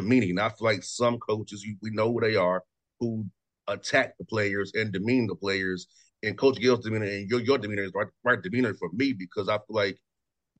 demeaning. 0.00 0.38
I 0.38 0.48
feel 0.48 0.66
like 0.66 0.82
some 0.82 1.18
coaches, 1.18 1.66
we 1.82 1.90
know 1.90 2.12
who 2.12 2.20
they 2.20 2.36
are, 2.36 2.62
who 3.00 3.26
attack 3.68 4.16
the 4.18 4.24
players 4.24 4.72
and 4.74 4.92
demean 4.92 5.26
the 5.26 5.34
players 5.34 5.88
and 6.22 6.36
Coach 6.38 6.58
Gayle's 6.60 6.84
demeanor 6.84 7.06
and 7.06 7.28
your 7.28 7.40
your 7.40 7.58
demeanor 7.58 7.84
is 7.84 7.92
right, 7.94 8.06
right 8.24 8.40
demeanor 8.40 8.74
for 8.74 8.90
me 8.92 9.12
because 9.12 9.48
I 9.48 9.56
feel 9.56 9.76
like 9.76 9.98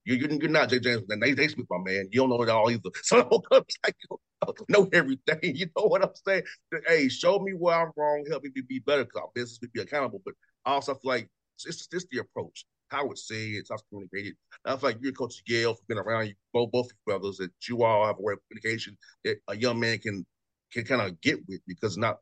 you, 0.05 0.15
you're, 0.15 0.31
you're 0.31 0.49
not 0.49 0.69
Jay 0.69 0.79
James. 0.79 1.03
They, 1.07 1.33
they 1.33 1.47
speak 1.47 1.65
my 1.69 1.77
man. 1.83 2.07
You 2.11 2.21
don't 2.21 2.29
know 2.29 2.41
it 2.41 2.49
all 2.49 2.69
either. 2.71 2.89
So 3.03 3.17
like, 3.51 3.95
you 4.07 4.65
know 4.69 4.87
everything. 4.93 5.55
You 5.55 5.67
know 5.75 5.85
what 5.85 6.03
I'm 6.03 6.11
saying? 6.25 6.43
Hey, 6.87 7.09
show 7.09 7.39
me 7.39 7.51
where 7.51 7.75
I'm 7.75 7.91
wrong. 7.97 8.25
Help 8.29 8.43
me 8.43 8.51
be 8.67 8.79
better 8.79 9.03
because 9.03 9.21
our 9.21 9.29
business 9.35 9.59
be 9.73 9.81
accountable. 9.81 10.21
But 10.23 10.35
I 10.65 10.71
also 10.71 10.93
feel 10.93 11.11
like 11.11 11.29
it's 11.65 11.87
just 11.87 12.07
the 12.11 12.19
approach. 12.19 12.65
How 12.89 13.05
would 13.05 13.17
say 13.17 13.49
it's 13.49 13.69
it's 13.69 13.83
communicated. 13.89 14.35
I 14.65 14.71
feel 14.71 14.89
like 14.89 14.97
you're 15.01 15.11
Coach 15.11 15.41
for 15.45 15.75
being 15.87 15.99
around 15.99 16.27
you, 16.27 16.33
both 16.53 16.71
both 16.71 16.89
brothers, 17.05 17.37
that 17.37 17.51
you 17.67 17.83
all 17.83 18.05
have 18.05 18.17
a 18.17 18.21
way 18.21 18.33
of 18.33 18.39
communication 18.47 18.97
that 19.23 19.37
a 19.47 19.55
young 19.55 19.79
man 19.79 19.97
can 19.99 20.25
can 20.71 20.83
kind 20.85 21.01
of 21.01 21.19
get 21.21 21.39
with 21.47 21.61
because 21.67 21.97
not 21.97 22.19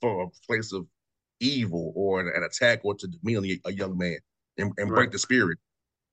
from 0.00 0.20
a 0.20 0.26
place 0.46 0.72
of 0.72 0.86
evil 1.40 1.92
or 1.94 2.20
an, 2.20 2.30
an 2.34 2.42
attack 2.42 2.80
or 2.84 2.94
to 2.94 3.06
demean 3.06 3.60
a 3.64 3.72
young 3.72 3.96
man 3.96 4.18
and, 4.56 4.72
and 4.78 4.90
right. 4.90 4.96
break 4.96 5.10
the 5.12 5.18
spirit. 5.18 5.58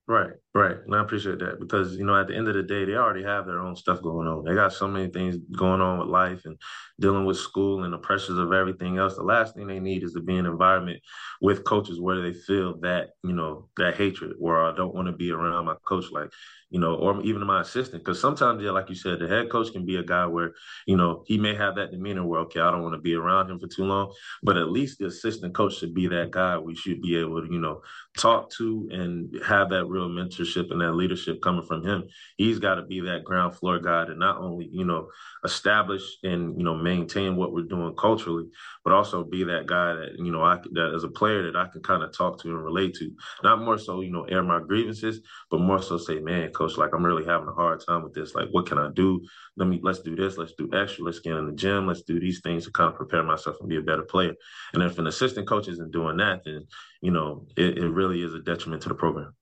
Right, 0.08 0.34
right. 0.56 0.78
And 0.86 0.96
I 0.96 1.02
appreciate 1.02 1.40
that 1.40 1.60
because, 1.60 1.98
you 1.98 2.06
know, 2.06 2.20
at 2.20 2.28
the 2.28 2.36
end 2.36 2.48
of 2.48 2.56
the 2.56 2.64
day, 2.64 2.86
they 2.86 2.96
already 2.96 3.24
have 3.24 3.46
their 3.46 3.60
own 3.60 3.76
stuff 3.76 4.02
going 4.02 4.28
on. 4.28 4.46
They 4.46 4.56
got 4.56 4.74
so 4.74 4.88
many 4.88 5.10
things 5.10 5.38
going 5.58 5.82
on 5.82 6.00
with 6.00 6.08
life 6.08 6.46
and 6.46 6.58
dealing 7.00 7.26
with 7.26 7.38
school 7.38 7.84
and 7.84 7.94
the 7.94 7.98
pressures 7.98 8.38
of 8.38 8.54
everything 8.54 8.98
else. 8.98 9.16
The 9.16 9.24
last 9.24 9.56
thing 9.56 9.68
they 9.68 9.80
need 9.80 10.04
is 10.04 10.14
to 10.14 10.22
be 10.22 10.38
in 10.38 10.46
an 10.46 10.52
environment 10.54 11.02
with 11.42 11.66
coaches 11.66 12.00
where 12.00 12.22
they 12.22 12.34
feel 12.34 12.80
that, 12.80 13.10
you 13.24 13.34
know, 13.34 13.68
that 13.78 13.98
hatred, 13.98 14.34
where 14.40 14.66
I 14.66 14.74
don't 14.74 14.96
want 14.96 15.08
to 15.08 15.12
be 15.12 15.32
around 15.32 15.66
my 15.66 15.76
coach. 15.86 16.06
Like, 16.10 16.32
you 16.70 16.80
know, 16.80 16.96
or 16.96 17.22
even 17.22 17.46
my 17.46 17.62
assistant. 17.62 18.04
Because 18.04 18.20
sometimes, 18.20 18.62
yeah, 18.62 18.72
like 18.72 18.90
you 18.90 18.96
said, 18.96 19.20
the 19.20 19.28
head 19.28 19.50
coach 19.50 19.72
can 19.72 19.86
be 19.86 19.98
a 19.98 20.04
guy 20.04 20.26
where, 20.26 20.54
you 20.86 20.98
know, 20.98 21.24
he 21.26 21.38
may 21.38 21.56
have 21.56 21.76
that 21.76 21.92
demeanor 21.92 22.26
where, 22.26 22.42
okay, 22.42 22.60
I 22.60 22.72
don't 22.72 22.82
want 22.84 22.96
to 22.96 23.02
be 23.02 23.14
around 23.14 23.50
him 23.50 23.60
for 23.60 23.68
too 23.68 23.86
long. 23.86 24.14
But 24.44 24.58
at 24.58 24.70
least 24.70 25.00
the 25.00 25.06
assistant 25.06 25.54
coach 25.54 25.78
should 25.78 25.94
be 25.94 26.08
that 26.08 26.32
guy 26.32 26.58
we 26.58 26.76
should 26.76 27.02
be 27.02 27.18
able 27.18 27.46
to, 27.46 27.54
you 27.54 27.60
know, 27.60 27.82
talk 28.18 28.50
to 28.58 28.90
and 28.92 29.34
have 29.46 29.70
that 29.70 29.86
real 29.86 30.10
mentorship 30.46 30.72
and 30.72 30.82
that 30.82 30.94
leadership 30.94 31.42
coming 31.42 31.66
from 31.66 31.84
him. 31.84 32.04
He's 32.38 32.60
got 32.60 32.76
to 32.76 32.84
be 32.84 33.02
that 33.02 33.24
ground 33.24 33.56
floor 33.56 33.80
guy 33.80 34.06
to 34.06 34.16
not 34.16 34.38
only, 34.38 34.70
you 34.72 34.86
know, 34.86 35.08
establish 35.44 36.04
and, 36.24 36.58
you 36.58 36.64
know, 36.64 36.76
maintain 36.76 37.36
what 37.36 37.54
we're 37.54 37.64
doing 37.64 37.96
culturally, 37.98 38.46
but 38.84 38.94
also 38.94 39.24
be 39.24 39.44
that 39.46 39.66
guy 39.66 39.94
that, 39.94 40.16
you 40.18 40.32
know, 40.32 40.44
I 40.44 40.58
that 40.72 40.94
as 40.96 41.04
a 41.04 41.10
player 41.10 41.44
that 41.44 41.58
I 41.58 41.68
can 41.68 41.82
kind 41.82 42.04
of 42.04 42.16
talk 42.16 42.42
to 42.42 42.50
and 42.50 42.64
relate 42.64 42.96
to. 42.96 43.12
Not 43.44 43.62
more 43.62 43.78
so, 43.78 44.02
you 44.02 44.12
know, 44.12 44.24
air 44.24 44.44
my 44.44 44.60
grievances, 44.60 45.22
but 45.50 45.60
more 45.60 45.82
so 45.82 45.98
say, 45.98 46.20
man, 46.20 46.52
coach, 46.52 46.78
like 46.78 46.94
I'm 46.94 47.06
really 47.06 47.26
having 47.26 47.48
a 47.48 47.54
hard 47.54 47.84
time 47.86 48.04
with 48.04 48.14
this. 48.14 48.36
Like, 48.36 48.50
what 48.52 48.68
can 48.68 48.78
I 48.78 48.90
do? 48.94 49.26
Let 49.58 49.68
me 49.68 49.80
let's 49.84 50.00
do 50.00 50.16
this, 50.16 50.38
let's 50.38 50.54
do 50.54 50.70
extra, 50.74 51.06
let's 51.06 51.20
get 51.20 51.36
in 51.36 51.48
the 51.48 51.54
gym, 51.54 51.88
let's 51.88 52.02
do 52.02 52.20
these 52.20 52.42
things 52.42 52.66
to 52.66 52.72
kind 52.72 52.90
of 52.90 52.96
prepare 52.96 53.24
myself 53.24 53.58
and 53.60 53.70
be 53.70 53.78
a 53.78 53.82
better 53.82 54.04
player. 54.04 54.34
And 54.74 54.84
if 54.84 54.98
an 54.98 55.08
assistant 55.08 55.48
coach 55.48 55.68
isn't 55.68 55.92
doing 55.92 56.18
that, 56.18 56.42
then 56.46 56.66
you 57.02 57.12
know, 57.12 57.46
it, 57.56 57.78
it 57.78 57.90
really 57.90 58.24
is 58.24 58.34
a 58.34 58.40
detriment 58.40 58.82
to 58.84 58.90
the 58.90 58.96
program. 58.96 59.34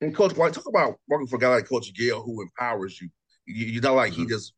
And 0.00 0.14
Coach 0.14 0.36
White, 0.36 0.52
talk 0.52 0.66
about 0.68 0.98
working 1.08 1.26
for 1.26 1.36
a 1.36 1.38
guy 1.38 1.48
like 1.48 1.68
Coach 1.68 1.94
Gayle 1.94 2.22
who 2.22 2.42
empowers 2.42 3.00
you. 3.00 3.08
you 3.46 3.66
you're 3.66 3.82
not 3.82 3.94
like 3.94 4.12
mm-hmm. 4.12 4.22
he 4.22 4.28
just 4.28 4.52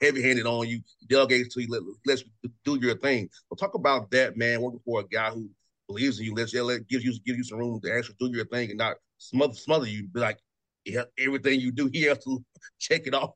heavy-handed 0.00 0.46
on 0.46 0.68
you, 0.68 0.80
delegates 1.08 1.54
to 1.54 1.62
you, 1.62 1.68
let, 1.70 1.82
lets 2.04 2.24
you 2.42 2.50
do 2.64 2.78
your 2.84 2.96
thing. 2.96 3.28
Well, 3.48 3.56
talk 3.56 3.74
about 3.74 4.10
that, 4.10 4.36
man, 4.36 4.60
working 4.60 4.80
for 4.84 5.00
a 5.00 5.04
guy 5.04 5.30
who 5.30 5.48
believes 5.86 6.18
in 6.18 6.26
you, 6.26 6.34
lets 6.34 6.52
you, 6.52 6.64
let, 6.64 6.88
gives 6.88 7.04
you 7.04 7.14
give 7.24 7.36
you 7.36 7.44
some 7.44 7.58
room 7.58 7.80
to 7.80 7.96
actually 7.96 8.16
do 8.18 8.30
your 8.34 8.46
thing 8.46 8.70
and 8.70 8.78
not 8.78 8.96
smother, 9.18 9.54
smother 9.54 9.86
you. 9.86 10.08
Be 10.08 10.20
like, 10.20 10.38
yeah, 10.84 11.04
everything 11.18 11.60
you 11.60 11.70
do, 11.70 11.86
he 11.92 12.02
has 12.02 12.18
to 12.24 12.44
check 12.78 13.06
it 13.06 13.14
off. 13.14 13.30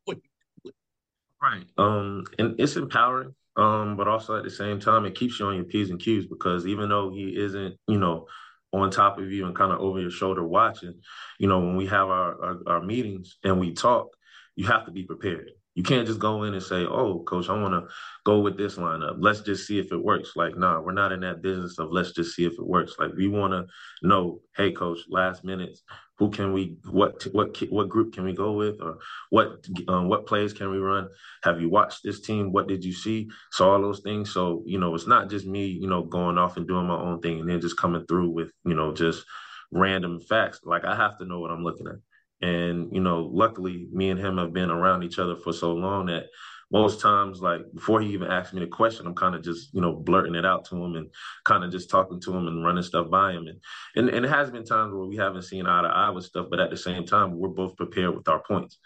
right. 1.40 1.64
Um, 1.78 2.24
and 2.38 2.58
it's 2.58 2.76
empowering. 2.76 3.34
Um, 3.56 3.96
but 3.96 4.06
also 4.06 4.36
at 4.36 4.44
the 4.44 4.50
same 4.50 4.80
time, 4.80 5.06
it 5.06 5.14
keeps 5.14 5.40
you 5.40 5.46
on 5.46 5.54
your 5.56 5.64
P's 5.64 5.88
and 5.88 5.98
Q's 5.98 6.26
because 6.26 6.66
even 6.66 6.90
though 6.90 7.10
he 7.10 7.34
isn't, 7.36 7.76
you 7.88 7.98
know, 7.98 8.26
on 8.72 8.90
top 8.90 9.18
of 9.18 9.30
you 9.30 9.46
and 9.46 9.56
kind 9.56 9.72
of 9.72 9.80
over 9.80 10.00
your 10.00 10.10
shoulder 10.10 10.46
watching, 10.46 10.94
you 11.38 11.48
know, 11.48 11.60
when 11.60 11.76
we 11.76 11.86
have 11.86 12.08
our, 12.08 12.44
our, 12.44 12.58
our 12.66 12.82
meetings 12.82 13.38
and 13.44 13.60
we 13.60 13.72
talk, 13.72 14.08
you 14.54 14.66
have 14.66 14.84
to 14.86 14.90
be 14.90 15.04
prepared. 15.04 15.50
You 15.76 15.84
can't 15.84 16.06
just 16.08 16.20
go 16.20 16.44
in 16.44 16.54
and 16.54 16.62
say, 16.62 16.86
"Oh, 16.86 17.22
coach, 17.24 17.50
I 17.50 17.60
want 17.60 17.74
to 17.74 17.94
go 18.24 18.40
with 18.40 18.56
this 18.56 18.76
lineup. 18.76 19.16
Let's 19.20 19.42
just 19.42 19.66
see 19.66 19.78
if 19.78 19.92
it 19.92 20.02
works." 20.04 20.32
Like, 20.36 20.56
nah, 20.58 20.80
we're 20.80 20.92
not 20.92 21.12
in 21.12 21.20
that 21.20 21.42
business 21.42 21.78
of 21.78 21.92
let's 21.92 22.12
just 22.12 22.34
see 22.34 22.46
if 22.46 22.54
it 22.54 22.66
works. 22.66 22.94
Like, 22.98 23.12
we 23.16 23.28
want 23.28 23.52
to 23.52 23.66
know, 24.02 24.40
"Hey, 24.56 24.72
coach, 24.72 25.00
last 25.08 25.44
minutes, 25.44 25.82
who 26.18 26.30
can 26.30 26.52
we 26.54 26.78
what 26.90 27.24
what 27.32 27.56
what 27.70 27.90
group 27.90 28.14
can 28.14 28.24
we 28.24 28.32
go 28.34 28.52
with? 28.54 28.80
Or 28.80 28.98
what 29.30 29.66
um, 29.88 30.08
what 30.08 30.26
plays 30.26 30.54
can 30.54 30.70
we 30.70 30.78
run? 30.78 31.08
Have 31.42 31.60
you 31.60 31.68
watched 31.68 32.02
this 32.04 32.20
team? 32.22 32.52
What 32.52 32.68
did 32.68 32.84
you 32.84 32.92
see? 32.94 33.30
So 33.52 33.70
all 33.70 33.82
those 33.82 34.00
things. 34.00 34.32
So 34.32 34.62
you 34.66 34.78
know 34.78 34.94
it's 34.94 35.06
not 35.06 35.30
just 35.30 35.46
me 35.46 35.66
you 35.66 35.88
know 35.88 36.02
going 36.04 36.38
off 36.38 36.56
and 36.56 36.66
doing 36.66 36.86
my 36.86 36.96
own 36.98 37.20
thing 37.20 37.40
and 37.40 37.48
then 37.50 37.60
just 37.60 37.76
coming 37.76 38.06
through 38.06 38.30
with 38.30 38.50
you 38.64 38.74
know 38.74 38.92
just 38.94 39.24
random 39.72 40.20
facts. 40.20 40.60
Like 40.64 40.84
i 40.84 40.94
have 40.96 41.18
to 41.18 41.24
know 41.26 41.40
what 41.40 41.50
i'm 41.50 41.64
looking 41.64 41.88
at 41.88 41.96
and 42.42 42.92
you 42.92 43.00
know 43.00 43.30
luckily 43.32 43.88
me 43.92 44.10
and 44.10 44.20
him 44.20 44.36
have 44.38 44.52
been 44.52 44.70
around 44.70 45.02
each 45.02 45.18
other 45.18 45.36
for 45.36 45.52
so 45.52 45.72
long 45.72 46.06
that 46.06 46.26
most 46.70 47.00
times, 47.00 47.40
like 47.40 47.60
before 47.74 48.00
he 48.00 48.08
even 48.08 48.28
asked 48.28 48.52
me 48.52 48.60
the 48.60 48.66
question, 48.66 49.06
I'm 49.06 49.14
kind 49.14 49.34
of 49.34 49.42
just, 49.42 49.72
you 49.72 49.80
know, 49.80 49.92
blurting 49.92 50.34
it 50.34 50.44
out 50.44 50.64
to 50.66 50.76
him 50.76 50.96
and 50.96 51.08
kind 51.44 51.62
of 51.62 51.70
just 51.70 51.90
talking 51.90 52.20
to 52.20 52.36
him 52.36 52.48
and 52.48 52.64
running 52.64 52.82
stuff 52.82 53.08
by 53.08 53.32
him. 53.32 53.46
And, 53.46 53.60
and 53.94 54.08
and 54.08 54.24
it 54.24 54.28
has 54.28 54.50
been 54.50 54.64
times 54.64 54.92
where 54.92 55.06
we 55.06 55.16
haven't 55.16 55.42
seen 55.42 55.66
eye 55.66 55.82
to 55.82 55.88
eye 55.88 56.10
with 56.10 56.24
stuff, 56.24 56.48
but 56.50 56.60
at 56.60 56.70
the 56.70 56.76
same 56.76 57.06
time, 57.06 57.38
we're 57.38 57.48
both 57.48 57.76
prepared 57.76 58.16
with 58.16 58.28
our 58.28 58.42
points. 58.42 58.78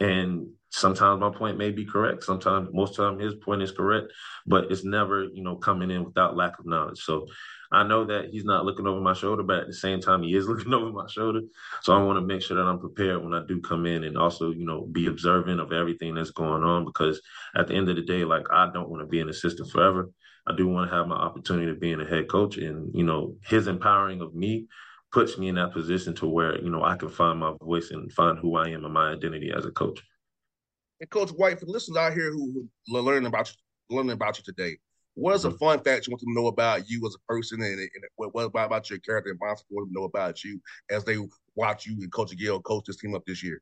And 0.00 0.48
sometimes 0.70 1.20
my 1.20 1.30
point 1.30 1.58
may 1.58 1.70
be 1.70 1.86
correct. 1.86 2.24
Sometimes, 2.24 2.68
most 2.72 2.96
time, 2.96 3.18
his 3.18 3.34
point 3.36 3.62
is 3.62 3.72
correct, 3.72 4.12
but 4.46 4.70
it's 4.70 4.84
never, 4.84 5.24
you 5.24 5.42
know, 5.42 5.56
coming 5.56 5.90
in 5.90 6.04
without 6.04 6.36
lack 6.36 6.58
of 6.58 6.66
knowledge. 6.66 6.98
So 6.98 7.26
I 7.72 7.82
know 7.84 8.04
that 8.04 8.30
he's 8.30 8.44
not 8.44 8.64
looking 8.64 8.86
over 8.86 9.00
my 9.00 9.14
shoulder, 9.14 9.42
but 9.42 9.60
at 9.60 9.66
the 9.66 9.74
same 9.74 10.00
time, 10.00 10.22
he 10.22 10.34
is 10.34 10.46
looking 10.48 10.74
over 10.74 10.92
my 10.92 11.06
shoulder. 11.08 11.40
So 11.82 11.94
I 11.94 12.02
want 12.02 12.18
to 12.18 12.26
make 12.26 12.42
sure 12.42 12.56
that 12.56 12.68
I'm 12.68 12.78
prepared 12.78 13.22
when 13.22 13.34
I 13.34 13.42
do 13.46 13.60
come 13.60 13.86
in 13.86 14.04
and 14.04 14.16
also, 14.16 14.50
you 14.50 14.64
know, 14.64 14.86
be 14.92 15.06
observant 15.06 15.60
of 15.60 15.72
everything 15.72 16.14
that's 16.14 16.30
going 16.30 16.62
on 16.62 16.84
because 16.84 17.20
at 17.56 17.68
the 17.68 17.74
end 17.74 17.88
of 17.88 17.96
the 17.96 18.02
day, 18.02 18.24
like 18.24 18.46
I 18.52 18.70
don't 18.72 18.90
want 18.90 19.02
to 19.02 19.06
be 19.06 19.20
an 19.20 19.28
assistant 19.28 19.70
forever. 19.70 20.10
I 20.46 20.54
do 20.56 20.66
want 20.66 20.90
to 20.90 20.96
have 20.96 21.06
my 21.06 21.16
opportunity 21.16 21.70
of 21.70 21.80
being 21.80 22.00
a 22.00 22.04
head 22.04 22.28
coach 22.28 22.56
and, 22.56 22.92
you 22.94 23.04
know, 23.04 23.36
his 23.44 23.68
empowering 23.68 24.20
of 24.20 24.34
me 24.34 24.66
puts 25.12 25.38
me 25.38 25.48
in 25.48 25.54
that 25.54 25.72
position 25.72 26.14
to 26.16 26.26
where, 26.26 26.60
you 26.60 26.70
know, 26.70 26.82
I 26.82 26.96
can 26.96 27.10
find 27.10 27.38
my 27.38 27.52
voice 27.62 27.90
and 27.90 28.10
find 28.12 28.38
who 28.38 28.56
I 28.56 28.68
am 28.68 28.84
and 28.84 28.94
my 28.94 29.12
identity 29.12 29.52
as 29.56 29.66
a 29.66 29.70
coach. 29.70 30.02
And 31.00 31.10
Coach 31.10 31.30
White, 31.30 31.60
for 31.60 31.66
listeners 31.66 31.98
out 31.98 32.14
here 32.14 32.32
who 32.32 32.68
learning 32.88 33.26
about 33.26 33.50
you, 33.50 33.96
learning 33.96 34.12
about 34.12 34.38
you 34.38 34.44
today, 34.44 34.78
what 35.14 35.34
is 35.34 35.44
a 35.44 35.48
mm-hmm. 35.48 35.58
fun 35.58 35.82
fact 35.82 36.06
you 36.06 36.12
want 36.12 36.20
them 36.20 36.34
to 36.34 36.40
know 36.40 36.46
about 36.46 36.88
you 36.88 37.06
as 37.06 37.14
a 37.14 37.32
person, 37.32 37.62
and, 37.62 37.78
and 37.78 37.90
what, 38.16 38.44
about, 38.44 38.66
about 38.66 38.90
your 38.90 38.98
character 39.00 39.30
and 39.30 39.40
mindset 39.40 39.64
want 39.70 39.88
them 39.88 39.94
to 39.94 40.00
know 40.00 40.04
about 40.04 40.42
you 40.42 40.60
as 40.90 41.04
they 41.04 41.16
watch 41.54 41.86
you 41.86 41.94
and 42.00 42.12
Coach 42.12 42.36
Gayle 42.36 42.60
coach 42.60 42.84
this 42.86 42.96
team 42.96 43.14
up 43.14 43.24
this 43.26 43.42
year? 43.42 43.60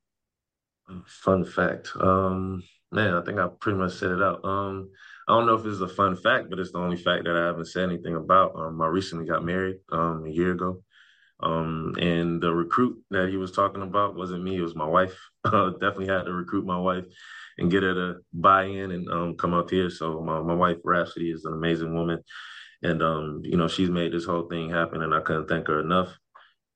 Fun 1.07 1.45
fact, 1.45 1.91
um, 2.01 2.63
man, 2.93 3.15
I 3.15 3.23
think 3.23 3.39
I 3.39 3.49
pretty 3.61 3.79
much 3.79 3.95
said 3.95 4.11
it 4.11 4.23
out. 4.23 4.45
Um, 4.45 4.91
I 5.29 5.33
don't 5.33 5.47
know 5.47 5.55
if 5.55 5.65
it's 5.65 5.81
a 5.81 5.89
fun 5.89 6.17
fact, 6.17 6.51
but 6.51 6.59
it's 6.59 6.73
the 6.73 6.79
only 6.79 6.97
fact 6.97 7.25
that 7.25 7.37
I 7.37 7.47
haven't 7.47 7.67
said 7.67 7.89
anything 7.89 8.17
about. 8.17 8.57
Um, 8.57 8.81
I 8.81 8.87
recently 8.87 9.27
got 9.27 9.45
married 9.45 9.77
um, 9.93 10.25
a 10.27 10.31
year 10.31 10.53
ago. 10.53 10.83
Um, 11.43 11.95
and 11.99 12.41
the 12.41 12.53
recruit 12.53 13.03
that 13.11 13.29
he 13.31 13.37
was 13.37 13.53
talking 13.53 13.83
about 13.83 14.15
wasn't 14.15 14.45
me; 14.45 14.57
it 14.57 14.63
was 14.63 14.77
my 14.77 14.87
wife. 14.87 15.19
Uh, 15.43 15.71
definitely 15.71 16.07
had 16.07 16.25
to 16.25 16.33
recruit 16.35 16.67
my 16.67 16.77
wife 16.79 17.07
and 17.57 17.71
get 17.71 17.83
her 17.83 17.95
to 17.95 18.17
buy 18.35 18.65
in 18.65 18.91
and 18.91 19.11
um, 19.11 19.35
come 19.37 19.55
up 19.55 19.71
here. 19.71 19.89
So 19.89 20.21
my, 20.21 20.39
my 20.43 20.53
wife 20.53 20.77
Rhapsody 20.85 21.31
is 21.31 21.47
an 21.47 21.55
amazing 21.55 21.95
woman, 21.95 22.23
and 22.83 23.03
um, 23.03 23.41
you 23.43 23.57
know 23.57 23.67
she's 23.67 23.89
made 23.89 24.13
this 24.13 24.27
whole 24.27 24.49
thing 24.49 24.69
happen, 24.69 25.03
and 25.03 25.15
I 25.15 25.21
couldn't 25.21 25.49
thank 25.49 25.67
her 25.69 25.81
enough. 25.81 26.09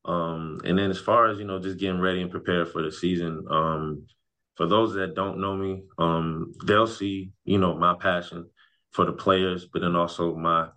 Um, 0.06 0.60
and 0.64 0.78
then 0.78 0.90
as 0.90 0.98
far 0.98 1.28
as 1.28 1.38
you 1.38 1.44
know, 1.44 1.58
just 1.58 1.78
getting 1.78 2.00
ready 2.00 2.22
and 2.22 2.30
prepared 2.30 2.68
for 2.72 2.82
the 2.82 2.90
season. 2.90 3.44
Um, 3.50 4.06
for 4.56 4.66
those 4.66 4.94
that 4.94 5.14
don't 5.14 5.40
know 5.40 5.56
me, 5.56 5.82
um, 5.98 6.52
they'll 6.64 6.86
see 6.86 7.32
you 7.44 7.58
know 7.58 7.76
my 7.76 7.94
passion 7.94 8.48
for 8.92 9.04
the 9.04 9.12
players, 9.12 9.66
but 9.70 9.82
then 9.82 9.96
also 9.96 10.34
my 10.36 10.68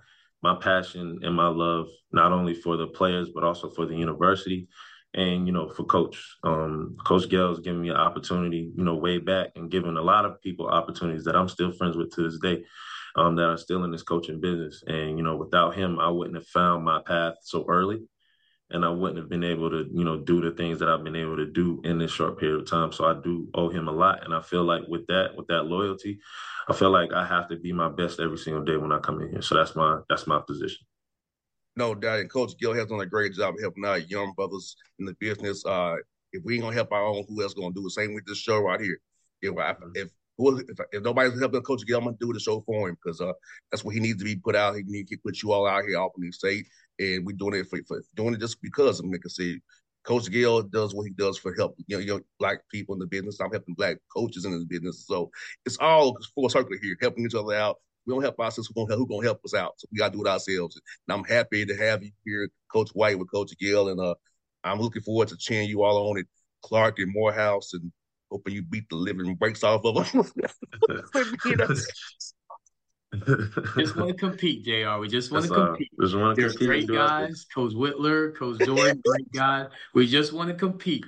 my 0.44 0.56
passion 0.56 1.20
and 1.24 1.36
my 1.36 1.48
love 1.48 1.88
not 2.12 2.32
only 2.32 2.54
for 2.54 2.78
the 2.78 2.88
players 2.88 3.30
but 3.34 3.44
also 3.44 3.70
for 3.70 3.86
the 3.86 3.96
university 3.96 4.68
and 5.14 5.48
you 5.48 5.54
know 5.54 5.70
for 5.70 5.84
coach 5.86 6.38
um, 6.44 6.96
coach 7.06 7.30
Gayle's 7.30 7.60
given 7.60 7.82
me 7.82 7.90
an 7.90 7.96
opportunity 7.96 8.72
you 8.76 8.84
know 8.84 8.96
way 8.96 9.18
back 9.18 9.52
and 9.56 9.72
giving 9.72 9.98
a 9.98 10.02
lot 10.02 10.26
of 10.26 10.42
people 10.42 10.68
opportunities 10.68 11.24
that 11.24 11.36
i'm 11.36 11.50
still 11.50 11.72
friends 11.72 11.98
with 11.98 12.12
to 12.12 12.24
this 12.24 12.40
day 12.40 12.64
um, 13.18 13.36
that 13.36 13.50
are 13.50 13.58
still 13.58 13.84
in 13.84 13.92
this 13.92 14.04
coaching 14.04 14.40
business. 14.40 14.84
And 14.88 15.18
you 15.18 15.24
know, 15.24 15.36
without 15.36 15.76
him, 15.76 16.00
I 16.00 16.10
wouldn't 16.10 16.38
have 16.38 16.48
found 16.48 16.86
my 16.86 17.02
path 17.06 17.36
so 17.42 17.66
early, 17.68 18.04
and 18.72 18.84
I 18.84 18.90
wouldn't 18.90 19.20
have 19.20 19.30
been 19.30 19.44
able 19.44 19.70
to 19.70 19.86
you 19.92 20.04
know 20.04 20.18
do 20.18 20.42
the 20.42 20.52
things 20.52 20.80
that 20.80 20.90
I've 20.90 21.04
been 21.04 21.16
able 21.16 21.38
to 21.38 21.46
do 21.46 21.82
in 21.84 21.98
this 21.98 22.12
short 22.12 22.40
period 22.40 22.62
of 22.62 22.70
time. 22.70 22.92
So 22.92 23.06
I 23.06 23.14
do 23.22 23.48
owe 23.54 23.70
him 23.70 23.88
a 23.88 23.92
lot, 23.92 24.24
and 24.26 24.34
I 24.34 24.42
feel 24.42 24.64
like 24.64 24.84
with 24.88 25.08
that, 25.08 25.36
with 25.36 25.48
that 25.48 25.64
loyalty, 25.64 26.20
I 26.68 26.74
feel 26.74 26.90
like 26.90 27.14
I 27.14 27.26
have 27.26 27.48
to 27.50 27.58
be 27.58 27.72
my 27.72 27.90
best 27.90 28.20
every 28.20 28.38
single 28.38 28.64
day 28.64 28.78
when 28.78 28.92
I 28.92 29.00
come 29.00 29.22
in 29.22 29.32
here. 29.32 29.42
So 29.42 29.56
that's 29.56 29.76
my 29.76 30.00
that's 30.10 30.28
my 30.28 30.40
position. 30.46 30.86
No 31.76 31.94
doubt, 31.96 32.20
and 32.20 32.30
Coach 32.30 32.54
Gayle 32.60 32.74
has 32.74 32.88
done 32.88 33.02
a 33.02 33.06
great 33.06 33.34
job 33.34 33.56
helping 33.62 33.86
out 33.86 34.10
young 34.10 34.34
brothers 34.34 34.76
in 35.00 35.06
the 35.06 35.14
business. 35.20 35.66
Uh, 35.66 35.96
if 36.34 36.44
we 36.44 36.56
ain't 36.56 36.64
gonna 36.64 36.76
help 36.76 36.92
our 36.92 37.06
own, 37.06 37.24
who 37.30 37.42
else 37.42 37.54
gonna 37.54 37.74
do 37.74 37.84
the 37.84 37.90
same 37.90 38.14
with 38.14 38.26
this 38.26 38.40
show 38.40 38.60
right 38.60 38.82
here? 38.82 39.00
If 39.42 39.58
I, 39.58 39.76
if 39.96 40.10
if, 40.40 40.80
if 40.92 41.04
nobody's 41.04 41.40
helping 41.40 41.62
Coach 41.62 41.86
Gayle, 41.86 41.98
I'm 41.98 42.06
gonna 42.06 42.18
do 42.20 42.34
the 42.34 42.40
show 42.40 42.62
for 42.62 42.90
him 42.90 42.98
because 43.02 43.22
uh, 43.22 43.34
that's 43.72 43.84
what 43.84 43.94
he 43.94 44.00
needs 44.00 44.20
to 44.20 44.26
be 44.26 44.36
put 44.36 44.56
out. 44.56 44.76
He 44.76 44.84
needs 44.84 45.10
to 45.12 45.18
put 45.18 45.42
you 45.42 45.52
all 45.52 45.68
out 45.68 45.84
here 45.86 46.06
the 46.18 46.32
state, 46.32 46.68
and 47.00 47.26
we're 47.26 47.36
doing 47.36 47.56
it 47.56 47.68
for, 47.68 47.80
for 47.88 48.02
doing 48.16 48.34
it 48.34 48.40
just 48.40 48.62
because. 48.62 49.00
I'm 49.00 49.12
gonna 49.12 49.20
say, 49.28 49.60
Coach 50.04 50.32
Gayle 50.32 50.64
does 50.64 50.96
what 50.96 51.06
he 51.06 51.12
does 51.12 51.38
for 51.38 51.54
help 51.56 51.76
you 51.88 51.98
know, 51.98 52.04
young 52.04 52.22
black 52.40 52.60
people 52.72 52.96
in 52.96 53.00
the 53.00 53.08
business. 53.08 53.40
I'm 53.40 53.52
helping 53.52 53.76
black 53.76 53.98
coaches 54.16 54.46
in 54.46 54.58
the 54.58 54.66
business, 54.66 55.06
so 55.06 55.30
it's 55.66 55.78
all 55.78 56.18
full 56.34 56.50
circle 56.50 56.78
here, 56.82 56.96
helping 57.02 57.26
each 57.26 57.36
other 57.36 57.54
out. 57.54 57.78
We 58.06 58.14
don't 58.14 58.24
help 58.24 58.40
ourselves. 58.40 58.70
Who 58.70 58.74
gonna 58.74 58.96
help? 58.96 59.00
Who 59.00 59.16
gonna 59.16 59.28
help 59.28 59.42
us 59.44 59.54
out? 59.54 59.74
So 59.78 59.88
we 59.92 59.98
gotta 59.98 60.14
do 60.14 60.26
it 60.26 60.30
ourselves. 60.30 60.80
And 61.08 61.18
I'm 61.18 61.26
happy 61.26 61.66
to 61.66 61.76
have 61.76 62.04
you 62.04 62.12
here, 62.26 62.50
Coach 62.72 62.90
White, 62.94 63.20
with 63.20 63.30
Coach 63.32 63.52
Gayle, 63.60 63.90
and 63.90 64.00
uh, 64.00 64.16
I'm 64.64 64.80
looking 64.80 65.02
forward 65.02 65.28
to 65.30 65.38
cheering 65.38 65.70
you 65.70 65.84
all 65.84 66.10
on 66.10 66.18
it, 66.18 66.28
Clark 66.62 67.00
and 67.00 67.12
Morehouse, 67.12 67.74
and 67.74 67.92
hoping 68.32 68.54
you 68.54 68.64
beat 68.64 68.88
the 68.90 68.96
living 68.96 69.36
breaks 69.36 69.64
off 69.64 69.84
of 69.86 69.96
them. 70.12 70.24
just 73.78 73.96
want 73.96 74.10
to 74.10 74.14
compete, 74.18 74.66
Jr. 74.66 75.00
We 75.00 75.08
just 75.08 75.32
want 75.32 75.46
to 75.46 75.54
compete. 75.54 75.90
Uh, 76.00 76.04
just 76.04 76.16
want 76.16 76.36
to 76.36 76.42
There's 76.42 76.58
compete. 76.58 76.88
great 76.88 76.98
guys, 76.98 77.46
Coach 77.54 77.74
Whitler, 77.74 78.36
Coach 78.36 78.60
Jordan, 78.60 79.02
great 79.06 79.32
guys. 79.32 79.68
We 79.94 80.08
just 80.08 80.34
want 80.34 80.50
to 80.50 80.56
compete. 80.56 81.06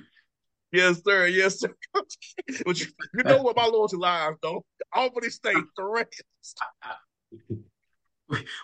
Yes, 0.72 1.02
sir. 1.04 1.26
Yes, 1.26 1.60
sir. 1.60 1.74
but 1.94 2.80
you, 2.80 2.86
you 3.14 3.24
know 3.24 3.42
what 3.42 3.56
my 3.56 3.64
loyalty 3.66 3.96
lies, 3.96 4.34
though. 4.42 4.64
Albany 4.92 5.30
State, 5.30 5.56
correct. 5.78 6.22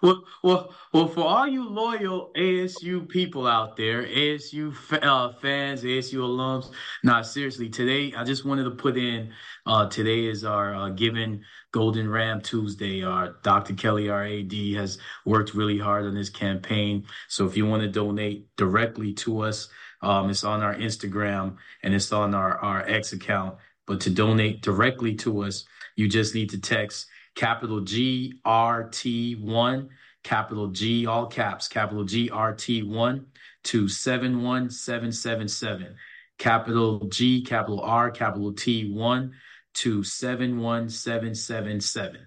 well, 0.03 0.25
well, 0.43 0.75
well, 0.93 1.09
for 1.09 1.23
all 1.23 1.47
you 1.47 1.69
loyal 1.69 2.31
ASU 2.37 3.09
people 3.09 3.47
out 3.47 3.77
there, 3.77 4.05
ASU 4.05 4.75
uh, 5.03 5.33
fans, 5.33 5.83
ASU 5.83 6.19
alums, 6.19 6.71
not 7.03 7.27
seriously, 7.27 7.69
today 7.69 8.13
I 8.17 8.25
just 8.25 8.45
wanted 8.45 8.65
to 8.65 8.71
put 8.71 8.97
in. 8.97 9.33
Uh, 9.65 9.89
today 9.89 10.27
is 10.27 10.45
our 10.45 10.75
uh, 10.75 10.89
Giving 10.91 11.43
Golden 11.73 12.09
Ram 12.09 12.41
Tuesday. 12.41 13.03
Our 13.03 13.37
Dr. 13.43 13.75
Kelly, 13.75 14.09
our 14.09 14.25
AD, 14.25 14.53
has 14.77 14.99
worked 15.25 15.55
really 15.55 15.79
hard 15.79 16.05
on 16.05 16.15
this 16.15 16.31
campaign. 16.31 17.05
So 17.29 17.47
if 17.47 17.57
you 17.57 17.67
want 17.67 17.83
to 17.83 17.89
donate 17.89 18.55
directly 18.57 19.13
to 19.15 19.41
us, 19.41 19.69
um, 20.03 20.31
it's 20.31 20.45
on 20.45 20.63
our 20.63 20.75
Instagram 20.75 21.57
and 21.83 21.95
it's 21.95 22.13
on 22.13 22.35
our 22.35 22.59
our 22.59 22.87
X 22.89 23.13
account. 23.13 23.57
But 23.87 24.01
to 24.03 24.11
donate 24.11 24.63
directly 24.63 25.15
to 25.17 25.43
us, 25.43 25.65
you 25.97 26.09
just 26.09 26.35
need 26.35 26.51
to 26.51 26.61
text 26.61 27.07
capital 27.37 27.83
G 27.83 28.40
R 28.45 28.88
T 28.88 29.37
one, 29.37 29.90
capital 30.25 30.66
G, 30.69 31.07
all 31.07 31.26
caps, 31.26 31.69
capital 31.69 32.02
G 32.05 32.31
R 32.31 32.52
T 32.55 32.83
one 32.83 33.26
to 33.64 33.88
71777. 33.88 35.95
Capital 36.38 37.07
G, 37.09 37.43
capital 37.45 37.81
R, 37.81 38.11
capital 38.11 38.52
T 38.52 38.90
one 38.90 39.35
to 39.75 40.02
71777. 40.02 42.26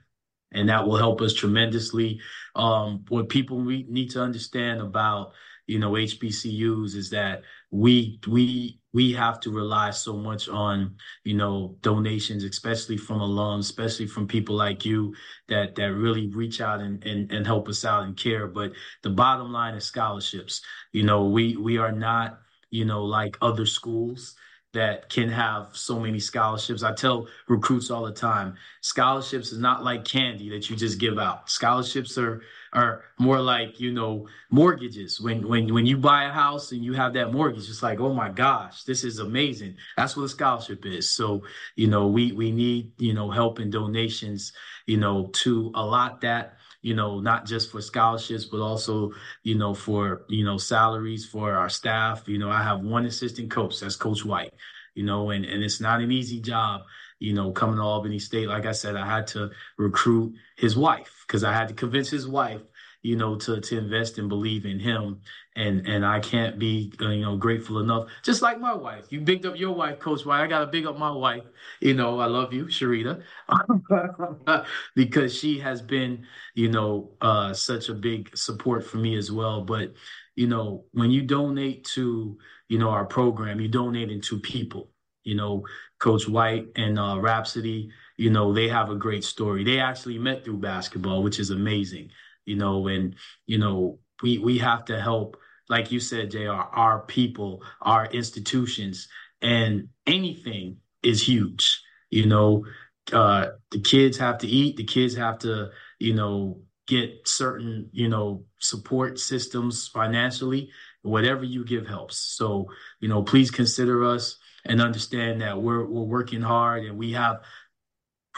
And 0.51 0.69
that 0.69 0.87
will 0.87 0.97
help 0.97 1.21
us 1.21 1.33
tremendously. 1.33 2.19
Um, 2.55 3.05
what 3.09 3.29
people 3.29 3.63
need 3.63 4.09
to 4.11 4.21
understand 4.21 4.81
about 4.81 5.33
you 5.67 5.77
know 5.77 5.91
HBCUs 5.91 6.95
is 6.95 7.11
that 7.11 7.43
we 7.69 8.19
we 8.27 8.78
we 8.93 9.13
have 9.13 9.39
to 9.39 9.51
rely 9.51 9.91
so 9.91 10.13
much 10.17 10.49
on 10.49 10.95
you 11.23 11.35
know 11.35 11.77
donations 11.81 12.43
especially 12.43 12.97
from 12.97 13.19
alums 13.19 13.59
especially 13.59 14.07
from 14.07 14.27
people 14.27 14.55
like 14.55 14.85
you 14.85 15.13
that 15.47 15.75
that 15.75 15.93
really 15.93 16.27
reach 16.29 16.61
out 16.61 16.79
and, 16.79 17.03
and 17.05 17.31
and 17.31 17.45
help 17.45 17.67
us 17.67 17.85
out 17.85 18.03
and 18.03 18.17
care. 18.17 18.47
But 18.47 18.71
the 19.03 19.09
bottom 19.09 19.51
line 19.51 19.75
is 19.75 19.85
scholarships. 19.85 20.61
You 20.91 21.03
know 21.03 21.25
we 21.25 21.55
we 21.57 21.77
are 21.77 21.91
not 21.91 22.39
you 22.71 22.85
know 22.85 23.03
like 23.03 23.37
other 23.41 23.65
schools 23.65 24.35
that 24.73 25.09
can 25.09 25.29
have 25.29 25.69
so 25.73 25.99
many 25.99 26.19
scholarships. 26.19 26.83
I 26.83 26.93
tell 26.93 27.27
recruits 27.47 27.89
all 27.89 28.05
the 28.05 28.13
time, 28.13 28.55
scholarships 28.81 29.51
is 29.51 29.57
not 29.57 29.83
like 29.83 30.05
candy 30.05 30.49
that 30.49 30.69
you 30.69 30.75
just 30.75 30.99
give 30.99 31.17
out. 31.17 31.49
Scholarships 31.49 32.17
are 32.17 32.41
are 32.71 33.05
more 33.17 33.41
like, 33.41 33.79
you 33.79 33.91
know, 33.91 34.27
mortgages. 34.51 35.19
When 35.19 35.47
when 35.47 35.73
when 35.73 35.87
you 35.87 35.97
buy 35.97 36.25
a 36.25 36.31
house 36.31 36.71
and 36.71 36.83
you 36.83 36.93
have 36.93 37.13
that 37.13 37.33
mortgage, 37.33 37.67
it's 37.67 37.81
like, 37.81 37.99
oh 37.99 38.13
my 38.13 38.29
gosh, 38.29 38.83
this 38.83 39.03
is 39.03 39.17
amazing. 39.17 39.75
That's 39.97 40.15
what 40.15 40.23
a 40.23 40.29
scholarship 40.29 40.85
is. 40.85 41.11
So, 41.11 41.43
you 41.75 41.87
know, 41.87 42.07
we 42.07 42.31
we 42.31 42.51
need, 42.51 42.91
you 42.99 43.13
know, 43.13 43.31
help 43.31 43.57
and 43.57 43.71
donations, 43.71 44.53
you 44.85 44.97
know, 44.97 45.31
to 45.33 45.71
allot 45.73 46.21
that 46.21 46.58
you 46.81 46.95
know, 46.95 47.19
not 47.19 47.45
just 47.45 47.71
for 47.71 47.81
scholarships, 47.81 48.45
but 48.45 48.61
also, 48.61 49.11
you 49.43 49.55
know, 49.55 49.73
for, 49.73 50.25
you 50.29 50.45
know, 50.45 50.57
salaries 50.57 51.25
for 51.25 51.53
our 51.53 51.69
staff. 51.69 52.27
You 52.27 52.37
know, 52.37 52.49
I 52.49 52.63
have 52.63 52.81
one 52.81 53.05
assistant 53.05 53.51
coach, 53.51 53.79
that's 53.79 53.95
Coach 53.95 54.23
White, 54.23 54.53
you 54.95 55.03
know, 55.03 55.31
and, 55.31 55.45
and 55.45 55.63
it's 55.63 55.81
not 55.81 56.01
an 56.01 56.11
easy 56.11 56.39
job, 56.39 56.81
you 57.19 57.33
know, 57.33 57.51
coming 57.51 57.75
to 57.75 57.81
Albany 57.81 58.19
State. 58.19 58.47
Like 58.47 58.65
I 58.65 58.71
said, 58.71 58.95
I 58.95 59.05
had 59.05 59.27
to 59.27 59.49
recruit 59.77 60.35
his 60.55 60.77
wife 60.77 61.25
because 61.27 61.43
I 61.43 61.53
had 61.53 61.67
to 61.67 61.73
convince 61.73 62.09
his 62.09 62.27
wife 62.27 62.61
you 63.01 63.15
know, 63.15 63.35
to 63.37 63.61
to 63.61 63.77
invest 63.77 64.17
and 64.17 64.27
believe 64.27 64.65
in 64.65 64.79
him. 64.79 65.21
And 65.55 65.87
and 65.87 66.05
I 66.05 66.19
can't 66.19 66.59
be 66.59 66.93
uh, 67.01 67.09
you 67.09 67.21
know 67.21 67.37
grateful 67.37 67.79
enough. 67.79 68.09
Just 68.23 68.41
like 68.41 68.59
my 68.59 68.73
wife, 68.73 69.05
you 69.09 69.21
bigged 69.21 69.45
up 69.45 69.57
your 69.57 69.73
wife, 69.73 69.99
Coach 69.99 70.25
White. 70.25 70.41
I 70.41 70.47
gotta 70.47 70.67
big 70.67 70.85
up 70.85 70.97
my 70.97 71.11
wife. 71.11 71.43
You 71.81 71.93
know, 71.93 72.19
I 72.19 72.25
love 72.25 72.53
you, 72.53 72.65
Sharita, 72.65 73.21
because 74.95 75.37
she 75.37 75.59
has 75.59 75.81
been 75.81 76.25
you 76.55 76.69
know 76.69 77.11
uh, 77.21 77.53
such 77.53 77.89
a 77.89 77.93
big 77.93 78.35
support 78.37 78.85
for 78.85 78.97
me 78.97 79.15
as 79.17 79.31
well. 79.31 79.61
But 79.63 79.93
you 80.35 80.47
know, 80.47 80.85
when 80.91 81.11
you 81.11 81.21
donate 81.23 81.85
to 81.95 82.37
you 82.67 82.77
know 82.77 82.89
our 82.89 83.05
program, 83.05 83.59
you 83.59 83.67
donate 83.67 84.11
into 84.11 84.39
people. 84.39 84.91
You 85.23 85.35
know, 85.35 85.63
Coach 85.99 86.27
White 86.27 86.67
and 86.75 86.97
uh, 86.97 87.19
Rhapsody, 87.19 87.91
you 88.17 88.29
know, 88.29 88.53
they 88.53 88.67
have 88.69 88.89
a 88.89 88.95
great 88.95 89.23
story. 89.23 89.63
They 89.63 89.79
actually 89.79 90.17
met 90.17 90.43
through 90.43 90.57
basketball, 90.57 91.21
which 91.21 91.39
is 91.39 91.49
amazing 91.51 92.09
you 92.49 92.55
know, 92.55 92.87
and 92.87 93.15
you 93.45 93.59
know, 93.59 93.99
we 94.23 94.39
we 94.39 94.57
have 94.57 94.85
to 94.85 94.99
help, 94.99 95.37
like 95.69 95.91
you 95.91 95.99
said, 95.99 96.31
Jr. 96.31 96.51
Our 96.51 97.01
people, 97.05 97.63
our 97.81 98.05
institutions, 98.07 99.07
and 99.41 99.89
anything 100.07 100.77
is 101.03 101.21
huge. 101.25 101.81
You 102.09 102.25
know, 102.25 102.65
uh, 103.13 103.47
the 103.71 103.79
kids 103.79 104.17
have 104.17 104.39
to 104.39 104.47
eat. 104.47 104.77
The 104.77 104.83
kids 104.83 105.15
have 105.15 105.37
to, 105.39 105.69
you 105.99 106.15
know, 106.15 106.61
get 106.87 107.27
certain, 107.27 107.89
you 107.91 108.09
know, 108.09 108.45
support 108.59 109.19
systems 109.19 109.87
financially. 109.87 110.71
Whatever 111.03 111.43
you 111.43 111.63
give 111.63 111.87
helps. 111.87 112.17
So, 112.17 112.67
you 112.99 113.07
know, 113.07 113.23
please 113.23 113.51
consider 113.51 114.03
us 114.03 114.37
and 114.65 114.81
understand 114.81 115.41
that 115.41 115.61
we're 115.61 115.85
we're 115.85 116.03
working 116.03 116.41
hard 116.41 116.83
and 116.83 116.97
we 116.97 117.13
have 117.13 117.41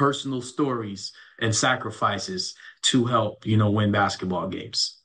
personal 0.01 0.41
stories 0.41 1.11
and 1.41 1.55
sacrifices 1.55 2.55
to 2.81 3.05
help, 3.05 3.45
you 3.45 3.55
know, 3.55 3.69
win 3.69 3.91
basketball 3.91 4.47
games. 4.47 5.03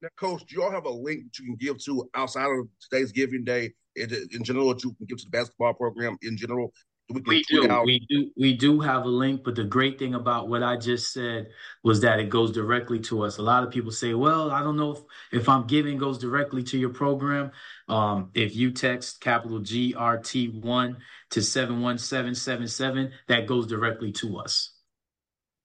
Now, 0.00 0.08
Coach, 0.16 0.44
do 0.46 0.54
you 0.54 0.62
all 0.62 0.70
have 0.70 0.84
a 0.84 0.88
link 0.88 1.24
that 1.24 1.38
you 1.40 1.46
can 1.46 1.56
give 1.56 1.82
to 1.82 2.08
outside 2.14 2.46
of 2.46 2.68
today's 2.80 3.10
Giving 3.10 3.42
Day 3.42 3.72
in, 3.96 4.08
in 4.30 4.44
general 4.44 4.68
that 4.68 4.84
you 4.84 4.94
can 4.94 5.06
give 5.06 5.18
to 5.18 5.24
the 5.24 5.30
basketball 5.30 5.74
program 5.74 6.16
in 6.22 6.36
general? 6.36 6.72
We, 7.08 7.22
we 7.24 7.42
do. 7.44 7.70
Out? 7.70 7.86
We 7.86 8.00
do. 8.08 8.30
We 8.36 8.56
do 8.56 8.80
have 8.80 9.04
a 9.04 9.08
link, 9.08 9.44
but 9.44 9.54
the 9.54 9.62
great 9.62 9.96
thing 9.96 10.14
about 10.14 10.48
what 10.48 10.64
I 10.64 10.76
just 10.76 11.12
said 11.12 11.48
was 11.84 12.00
that 12.00 12.18
it 12.18 12.30
goes 12.30 12.50
directly 12.50 12.98
to 13.00 13.22
us. 13.22 13.38
A 13.38 13.42
lot 13.42 13.62
of 13.62 13.70
people 13.70 13.92
say, 13.92 14.14
"Well, 14.14 14.50
I 14.50 14.60
don't 14.60 14.76
know 14.76 14.90
if, 14.90 14.98
if 15.32 15.48
I'm 15.48 15.68
giving 15.68 15.98
goes 15.98 16.18
directly 16.18 16.64
to 16.64 16.78
your 16.78 16.90
program." 16.90 17.52
Um, 17.88 18.30
if 18.34 18.56
you 18.56 18.72
text 18.72 19.20
capital 19.20 19.60
GRT 19.60 20.60
one 20.64 20.96
to 21.30 21.42
seven 21.42 21.80
one 21.80 21.98
seven 21.98 22.34
seven 22.34 22.66
seven, 22.66 23.12
that 23.28 23.46
goes 23.46 23.68
directly 23.68 24.10
to 24.12 24.38
us. 24.38 24.72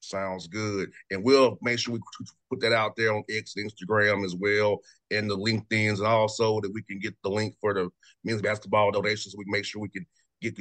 Sounds 0.01 0.47
good. 0.47 0.91
And 1.09 1.23
we'll 1.23 1.57
make 1.61 1.79
sure 1.79 1.93
we 1.93 1.99
put 2.49 2.59
that 2.61 2.73
out 2.73 2.95
there 2.95 3.13
on 3.13 3.23
X, 3.29 3.55
Instagram 3.57 4.25
as 4.25 4.35
well, 4.35 4.79
and 5.09 5.29
the 5.29 5.37
LinkedIn's, 5.37 5.99
and 5.99 6.07
also 6.07 6.59
that 6.61 6.71
we 6.71 6.83
can 6.83 6.99
get 6.99 7.15
the 7.23 7.29
link 7.29 7.55
for 7.59 7.73
the 7.73 7.89
men's 8.23 8.41
basketball 8.41 8.91
donations. 8.91 9.35
We 9.35 9.45
make 9.47 9.65
sure 9.65 9.81
we 9.81 9.89
can 9.89 10.05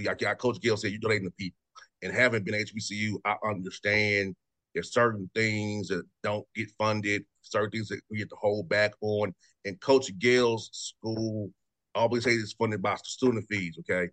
like 0.04 0.38
Coach 0.38 0.60
Gayle 0.60 0.76
said, 0.76 0.90
you're 0.90 1.00
donating 1.00 1.28
to 1.28 1.34
people. 1.38 1.58
And 2.02 2.12
having 2.12 2.44
been 2.44 2.54
HBCU, 2.54 3.14
I 3.24 3.36
understand 3.44 4.34
there's 4.74 4.92
certain 4.92 5.28
things 5.34 5.88
that 5.88 6.04
don't 6.22 6.46
get 6.54 6.70
funded, 6.78 7.24
certain 7.42 7.70
things 7.70 7.88
that 7.88 8.00
we 8.10 8.18
get 8.18 8.30
to 8.30 8.36
hold 8.36 8.68
back 8.68 8.92
on. 9.00 9.34
And 9.64 9.80
Coach 9.80 10.16
Gayle's 10.18 10.70
school 10.72 11.50
always 11.94 12.24
say 12.24 12.32
it's 12.32 12.52
funded 12.52 12.80
by 12.80 12.96
student 13.04 13.46
fees, 13.50 13.76
okay? 13.80 14.10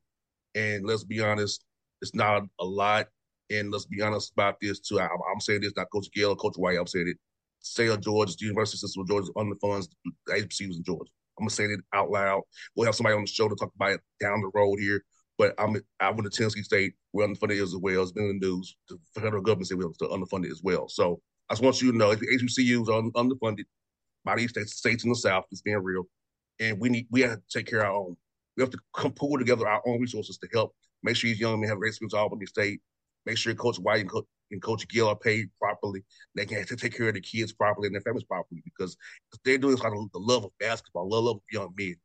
And 0.55 0.85
let's 0.85 1.03
be 1.03 1.21
honest, 1.21 1.63
it's 2.01 2.15
not 2.15 2.43
a 2.59 2.65
lot 2.65 3.07
And 3.49 3.71
let's 3.71 3.85
be 3.85 4.01
honest 4.01 4.33
about 4.33 4.55
this 4.61 4.79
too. 4.79 4.99
I, 4.99 5.05
am 5.05 5.39
saying 5.39 5.61
this, 5.61 5.73
not 5.77 5.87
Coach 5.93 6.07
Gayle, 6.13 6.35
Coach 6.35 6.55
White. 6.57 6.77
I'm 6.77 6.87
saying 6.87 7.07
it. 7.09 7.17
Of 7.79 8.01
Georgia, 8.01 8.33
the 8.39 8.45
University 8.45 8.77
System 8.77 9.01
of 9.01 9.09
Georgia 9.09 9.31
underfunds 9.35 9.87
the 10.25 10.33
HBCUs 10.33 10.77
in 10.77 10.83
Georgia. 10.83 11.11
I'm 11.37 11.43
gonna 11.43 11.49
say 11.49 11.65
it 11.65 11.79
out 11.93 12.09
loud. 12.09 12.43
We'll 12.75 12.85
have 12.85 12.95
somebody 12.95 13.15
on 13.15 13.21
the 13.21 13.27
show 13.27 13.49
to 13.49 13.55
talk 13.55 13.71
about 13.75 13.91
it 13.91 14.01
down 14.21 14.41
the 14.41 14.51
road 14.53 14.79
here. 14.79 15.03
But 15.37 15.53
I'm 15.59 15.79
I 15.99 16.09
went 16.09 16.23
to 16.23 16.29
Tennessee 16.29 16.63
State. 16.63 16.93
We're 17.13 17.27
underfunded 17.27 17.61
as 17.61 17.75
well. 17.75 18.01
It's 18.01 18.11
been 18.11 18.29
in 18.29 18.39
the 18.39 18.47
news. 18.47 18.75
The 18.89 18.97
federal 19.13 19.41
government 19.41 19.67
said 19.67 19.77
we're 19.77 19.89
underfunded 19.89 20.51
as 20.51 20.61
well. 20.63 20.89
So 20.89 21.21
I 21.49 21.53
just 21.53 21.63
want 21.63 21.81
you 21.81 21.91
to 21.91 21.97
know 21.97 22.11
if 22.11 22.19
the 22.19 22.27
HBCUs 22.27 22.89
are 22.89 23.11
underfunded 23.11 23.65
by 24.25 24.35
these 24.35 24.49
states, 24.49 24.75
states 24.75 25.03
in 25.03 25.09
the 25.09 25.15
South, 25.15 25.45
it's 25.51 25.61
being 25.61 25.77
real. 25.77 26.03
And 26.59 26.79
we 26.79 26.89
need 26.89 27.07
we 27.11 27.21
have 27.21 27.37
to 27.37 27.43
take 27.49 27.67
care 27.67 27.79
of 27.79 27.85
our 27.85 27.93
own. 27.93 28.17
We 28.55 28.63
have 28.63 28.71
to 28.71 28.79
come 28.95 29.11
pull 29.11 29.37
together 29.37 29.67
our 29.67 29.81
own 29.85 30.01
resources 30.01 30.37
to 30.39 30.47
help 30.51 30.75
make 31.03 31.15
sure 31.15 31.29
these 31.29 31.39
young 31.39 31.59
men 31.59 31.69
have 31.69 31.77
great 31.77 31.89
experience 31.89 32.13
all 32.13 32.23
Albany 32.23 32.47
State. 32.47 32.81
Make 33.25 33.37
sure 33.37 33.53
Coach 33.53 33.77
White 33.77 34.01
and, 34.01 34.09
Co- 34.09 34.27
and 34.51 34.61
Coach 34.61 34.87
Gayle 34.87 35.09
are 35.09 35.15
paid 35.15 35.49
properly. 35.61 36.03
They 36.35 36.45
can 36.45 36.65
take 36.65 36.97
care 36.97 37.09
of 37.09 37.13
the 37.13 37.21
kids 37.21 37.53
properly 37.53 37.87
and 37.87 37.95
their 37.95 38.01
families 38.01 38.23
properly 38.23 38.61
because 38.63 38.97
they're 39.45 39.57
doing 39.57 39.75
this 39.75 39.83
out 39.85 39.93
of 39.93 40.11
the 40.11 40.19
love 40.19 40.45
of 40.45 40.51
basketball, 40.59 41.09
love 41.09 41.35
of 41.35 41.41
young 41.51 41.73
men. 41.77 41.95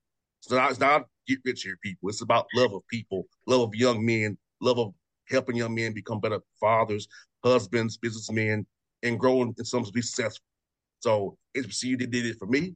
It's 0.43 0.51
not, 0.51 0.71
it's 0.71 0.81
not 0.81 1.07
get 1.29 1.39
rich 1.45 1.63
here, 1.63 1.79
people. 1.83 2.09
It's 2.09 2.23
about 2.23 2.47
love 2.55 2.73
of 2.73 2.87
people, 2.89 3.27
love 3.47 3.61
of 3.61 3.75
young 3.75 4.05
men, 4.05 4.37
love 4.61 4.79
of 4.79 4.93
helping 5.29 5.57
young 5.57 5.75
men 5.75 5.93
become 5.93 6.21
better 6.21 6.41
fathers, 6.61 7.07
husbands, 7.45 7.97
businessmen, 7.97 8.67
and 9.05 9.21
growing 9.21 9.55
in 9.57 9.65
some 9.65 9.85
to 9.85 9.93
be 9.93 10.03
successful. 10.03 10.45
So 11.01 11.39
HBCU 11.57 11.99
did 11.99 12.27
it 12.27 12.39
for 12.39 12.47
me, 12.47 12.75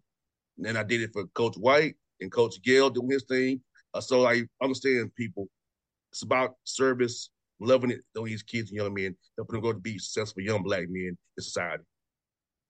and 0.57 0.67
then 0.67 0.77
I 0.77 0.85
did 0.85 1.01
it 1.01 1.13
for 1.13 1.27
Coach 1.29 1.57
White 1.57 1.97
and 2.21 2.31
Coach 2.31 2.63
Gayle 2.63 2.91
doing 2.91 3.11
his 3.11 3.25
thing. 3.25 3.61
Uh, 3.93 4.01
so 4.01 4.27
I 4.27 4.43
understand 4.63 5.15
people. 5.17 5.49
It's 6.13 6.23
about 6.23 6.55
service, 6.65 7.31
loving 7.61 7.91
it 7.91 8.03
on 8.17 8.25
these 8.25 8.43
kids 8.43 8.71
and 8.71 8.79
young 8.79 8.95
men, 8.95 9.17
helping 9.37 9.55
them 9.55 9.63
grow 9.63 9.73
to 9.73 9.79
be 9.79 9.99
successful 9.99 10.43
young 10.43 10.63
black 10.63 10.89
men 10.89 11.17
in 11.37 11.43
society. 11.43 11.85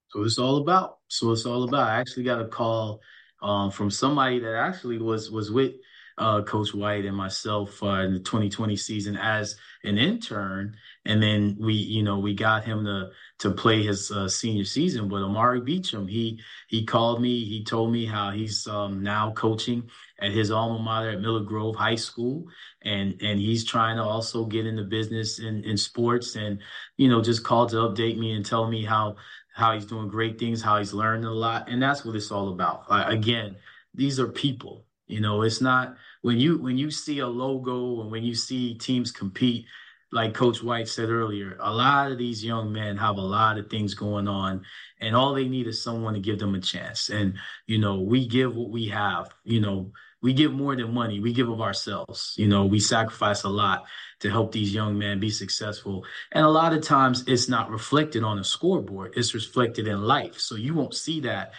So 0.09 0.23
it's 0.23 0.39
all 0.39 0.57
about. 0.57 0.97
So 1.07 1.31
it's 1.31 1.45
all 1.45 1.63
about. 1.63 1.89
I 1.89 1.99
actually 1.99 2.23
got 2.23 2.41
a 2.41 2.47
call 2.47 2.99
um, 3.41 3.71
from 3.71 3.89
somebody 3.89 4.39
that 4.39 4.55
actually 4.55 4.97
was 4.97 5.31
was 5.31 5.51
with 5.51 5.73
uh, 6.17 6.41
Coach 6.41 6.73
White 6.73 7.05
and 7.05 7.15
myself 7.15 7.81
uh, 7.83 8.01
in 8.01 8.13
the 8.13 8.19
2020 8.19 8.75
season 8.75 9.15
as 9.15 9.55
an 9.83 9.97
intern, 9.97 10.75
and 11.05 11.21
then 11.21 11.55
we, 11.59 11.73
you 11.73 12.01
know, 12.01 12.17
we 12.17 12.33
got 12.33 12.65
him 12.65 12.83
to 12.85 13.09
to 13.39 13.51
play 13.51 13.83
his 13.83 14.09
uh, 14.09 14.27
senior 14.27 14.65
season. 14.65 15.07
But 15.07 15.21
Amari 15.21 15.61
Beecham, 15.61 16.07
he 16.07 16.41
he 16.69 16.85
called 16.85 17.21
me. 17.21 17.45
He 17.45 17.63
told 17.63 17.91
me 17.91 18.05
how 18.05 18.31
he's 18.31 18.65
um, 18.67 19.03
now 19.03 19.31
coaching 19.31 19.89
at 20.19 20.31
his 20.31 20.49
alma 20.49 20.79
mater 20.79 21.11
at 21.11 21.21
Miller 21.21 21.43
Grove 21.43 21.75
High 21.75 21.95
School, 21.95 22.47
and 22.81 23.21
and 23.21 23.39
he's 23.39 23.63
trying 23.63 23.97
to 23.97 24.03
also 24.03 24.45
get 24.45 24.65
into 24.65 24.83
business 24.83 25.39
in 25.39 25.63
in 25.63 25.77
sports, 25.77 26.35
and 26.35 26.59
you 26.97 27.09
know, 27.09 27.21
just 27.21 27.43
called 27.43 27.69
to 27.69 27.75
update 27.77 28.17
me 28.17 28.31
and 28.31 28.43
tell 28.43 28.67
me 28.67 28.83
how 28.83 29.17
how 29.57 29.73
he's 29.73 29.87
doing 29.87 30.07
great 30.07 30.37
things, 30.37 30.61
how 30.61 30.77
he's 30.77 30.93
learned 30.93 31.25
a 31.25 31.31
lot, 31.31 31.67
and 31.67 31.81
that's 31.81 32.05
what 32.05 32.15
it's 32.15 32.31
all 32.31 32.49
about. 32.49 32.83
again, 32.89 33.55
these 33.95 34.19
are 34.19 34.27
people. 34.27 34.85
You 35.07 35.19
know, 35.19 35.41
it's 35.41 35.61
not 35.61 35.95
when 36.21 36.37
you 36.37 36.59
when 36.59 36.77
you 36.77 36.91
see 36.91 37.19
a 37.19 37.27
logo 37.27 38.01
and 38.01 38.11
when 38.11 38.23
you 38.23 38.35
see 38.35 38.75
teams 38.75 39.11
compete, 39.11 39.65
like 40.11 40.35
Coach 40.35 40.61
White 40.61 40.87
said 40.87 41.09
earlier, 41.09 41.57
a 41.59 41.73
lot 41.73 42.11
of 42.11 42.19
these 42.19 42.45
young 42.45 42.71
men 42.71 42.97
have 42.97 43.17
a 43.17 43.21
lot 43.21 43.57
of 43.57 43.67
things 43.67 43.95
going 43.95 44.27
on, 44.27 44.63
and 45.01 45.15
all 45.15 45.33
they 45.33 45.47
need 45.47 45.65
is 45.65 45.81
someone 45.81 46.13
to 46.13 46.19
give 46.19 46.37
them 46.37 46.53
a 46.53 46.59
chance. 46.59 47.09
And 47.09 47.33
you 47.65 47.79
know, 47.79 48.01
we 48.01 48.27
give 48.27 48.55
what 48.55 48.69
we 48.69 48.87
have. 48.89 49.33
You 49.43 49.61
know, 49.61 49.91
we 50.21 50.33
give 50.33 50.51
more 50.51 50.75
than 50.75 50.93
money. 50.93 51.19
We 51.19 51.33
give 51.33 51.49
of 51.49 51.61
ourselves. 51.61 52.33
You 52.37 52.47
know, 52.47 52.65
we 52.65 52.79
sacrifice 52.79 53.43
a 53.43 53.49
lot 53.49 53.85
to 54.21 54.31
help 54.31 54.51
these 54.51 54.73
young 54.73 54.97
men 54.97 55.19
be 55.19 55.29
successful. 55.29 56.05
And 56.31 56.45
a 56.45 56.49
lot 56.49 56.73
of 56.73 56.83
times 56.83 57.23
it's 57.27 57.47
not 57.47 57.69
reflected 57.69 58.23
on 58.23 58.39
a 58.39 58.43
scoreboard, 58.43 59.13
it's 59.15 59.33
reflected 59.33 59.87
in 59.87 60.01
life. 60.01 60.39
So 60.39 60.55
you 60.55 60.73
won't 60.73 60.95
see 60.95 61.21
that 61.21 61.53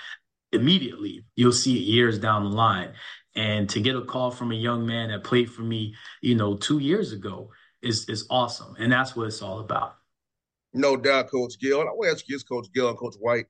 immediately. 0.53 1.25
You'll 1.37 1.53
see 1.53 1.77
it 1.77 1.83
years 1.83 2.19
down 2.19 2.45
the 2.45 2.51
line. 2.51 2.95
And 3.35 3.69
to 3.71 3.81
get 3.81 3.95
a 3.95 4.03
call 4.03 4.33
from 4.33 4.51
a 4.51 4.57
young 4.57 4.87
man 4.87 5.11
that 5.11 5.23
played 5.23 5.51
for 5.51 5.63
me, 5.63 5.95
you 6.21 6.35
know, 6.35 6.57
two 6.57 6.79
years 6.79 7.13
ago 7.13 7.51
is 7.83 8.09
is 8.09 8.27
awesome. 8.31 8.75
And 8.79 8.91
that's 8.91 9.15
what 9.15 9.29
it's 9.29 9.43
all 9.43 9.61
about. 9.61 9.95
No 10.73 10.97
doubt, 10.97 11.31
Coach 11.31 11.59
Gayle. 11.61 11.81
I 11.81 11.85
want 11.85 12.09
to 12.09 12.11
ask 12.11 12.29
you, 12.29 12.39
Coach 12.41 12.67
Gayle 12.75 12.89
and 12.89 12.99
Coach 12.99 13.15
White, 13.21 13.47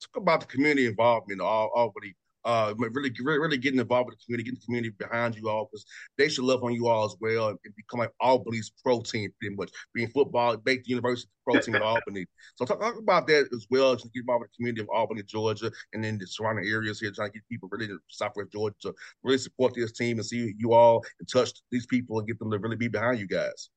talk 0.00 0.22
about 0.22 0.40
the 0.40 0.46
community 0.46 0.86
involvement 0.86 1.40
all 1.40 1.70
Albany 1.74 2.14
uh, 2.44 2.74
really, 2.76 3.10
really, 3.20 3.38
really 3.38 3.58
getting 3.58 3.80
involved 3.80 4.10
with 4.10 4.18
the 4.18 4.24
community, 4.24 4.44
getting 4.44 4.60
the 4.60 4.66
community 4.66 4.94
behind 4.98 5.34
you 5.34 5.48
all 5.48 5.68
because 5.70 5.84
they 6.18 6.28
should 6.28 6.44
love 6.44 6.62
on 6.62 6.72
you 6.72 6.86
all 6.88 7.04
as 7.04 7.16
well 7.20 7.48
and 7.48 7.58
become 7.76 8.00
like 8.00 8.10
Albany's 8.20 8.72
pro 8.82 9.00
team, 9.00 9.30
pretty 9.40 9.54
much 9.56 9.70
being 9.94 10.08
football, 10.08 10.56
the 10.56 10.82
university 10.84 11.30
pro 11.44 11.60
team 11.60 11.74
at 11.74 11.82
Albany. 11.82 12.26
So 12.56 12.64
talk, 12.64 12.80
talk, 12.80 12.98
about 12.98 13.26
that 13.28 13.48
as 13.54 13.66
well, 13.70 13.94
just 13.94 14.12
get 14.12 14.20
involved 14.20 14.42
with 14.42 14.50
the 14.50 14.56
community 14.56 14.82
of 14.82 14.88
Albany, 14.94 15.22
Georgia, 15.22 15.70
and 15.92 16.04
then 16.04 16.18
the 16.18 16.26
surrounding 16.26 16.66
areas 16.66 17.00
here, 17.00 17.10
trying 17.10 17.30
to 17.30 17.34
get 17.34 17.48
people 17.48 17.68
really 17.72 17.86
in 17.86 17.98
Southwest 18.08 18.52
Georgia 18.52 18.76
to 18.82 18.94
really 19.22 19.38
support 19.38 19.74
this 19.74 19.92
team 19.92 20.18
and 20.18 20.26
see 20.26 20.54
you 20.58 20.72
all 20.72 21.02
and 21.18 21.28
touch 21.28 21.50
these 21.70 21.86
people 21.86 22.18
and 22.18 22.28
get 22.28 22.38
them 22.38 22.50
to 22.50 22.58
really 22.58 22.76
be 22.76 22.88
behind 22.88 23.18
you 23.18 23.26
guys. 23.26 23.70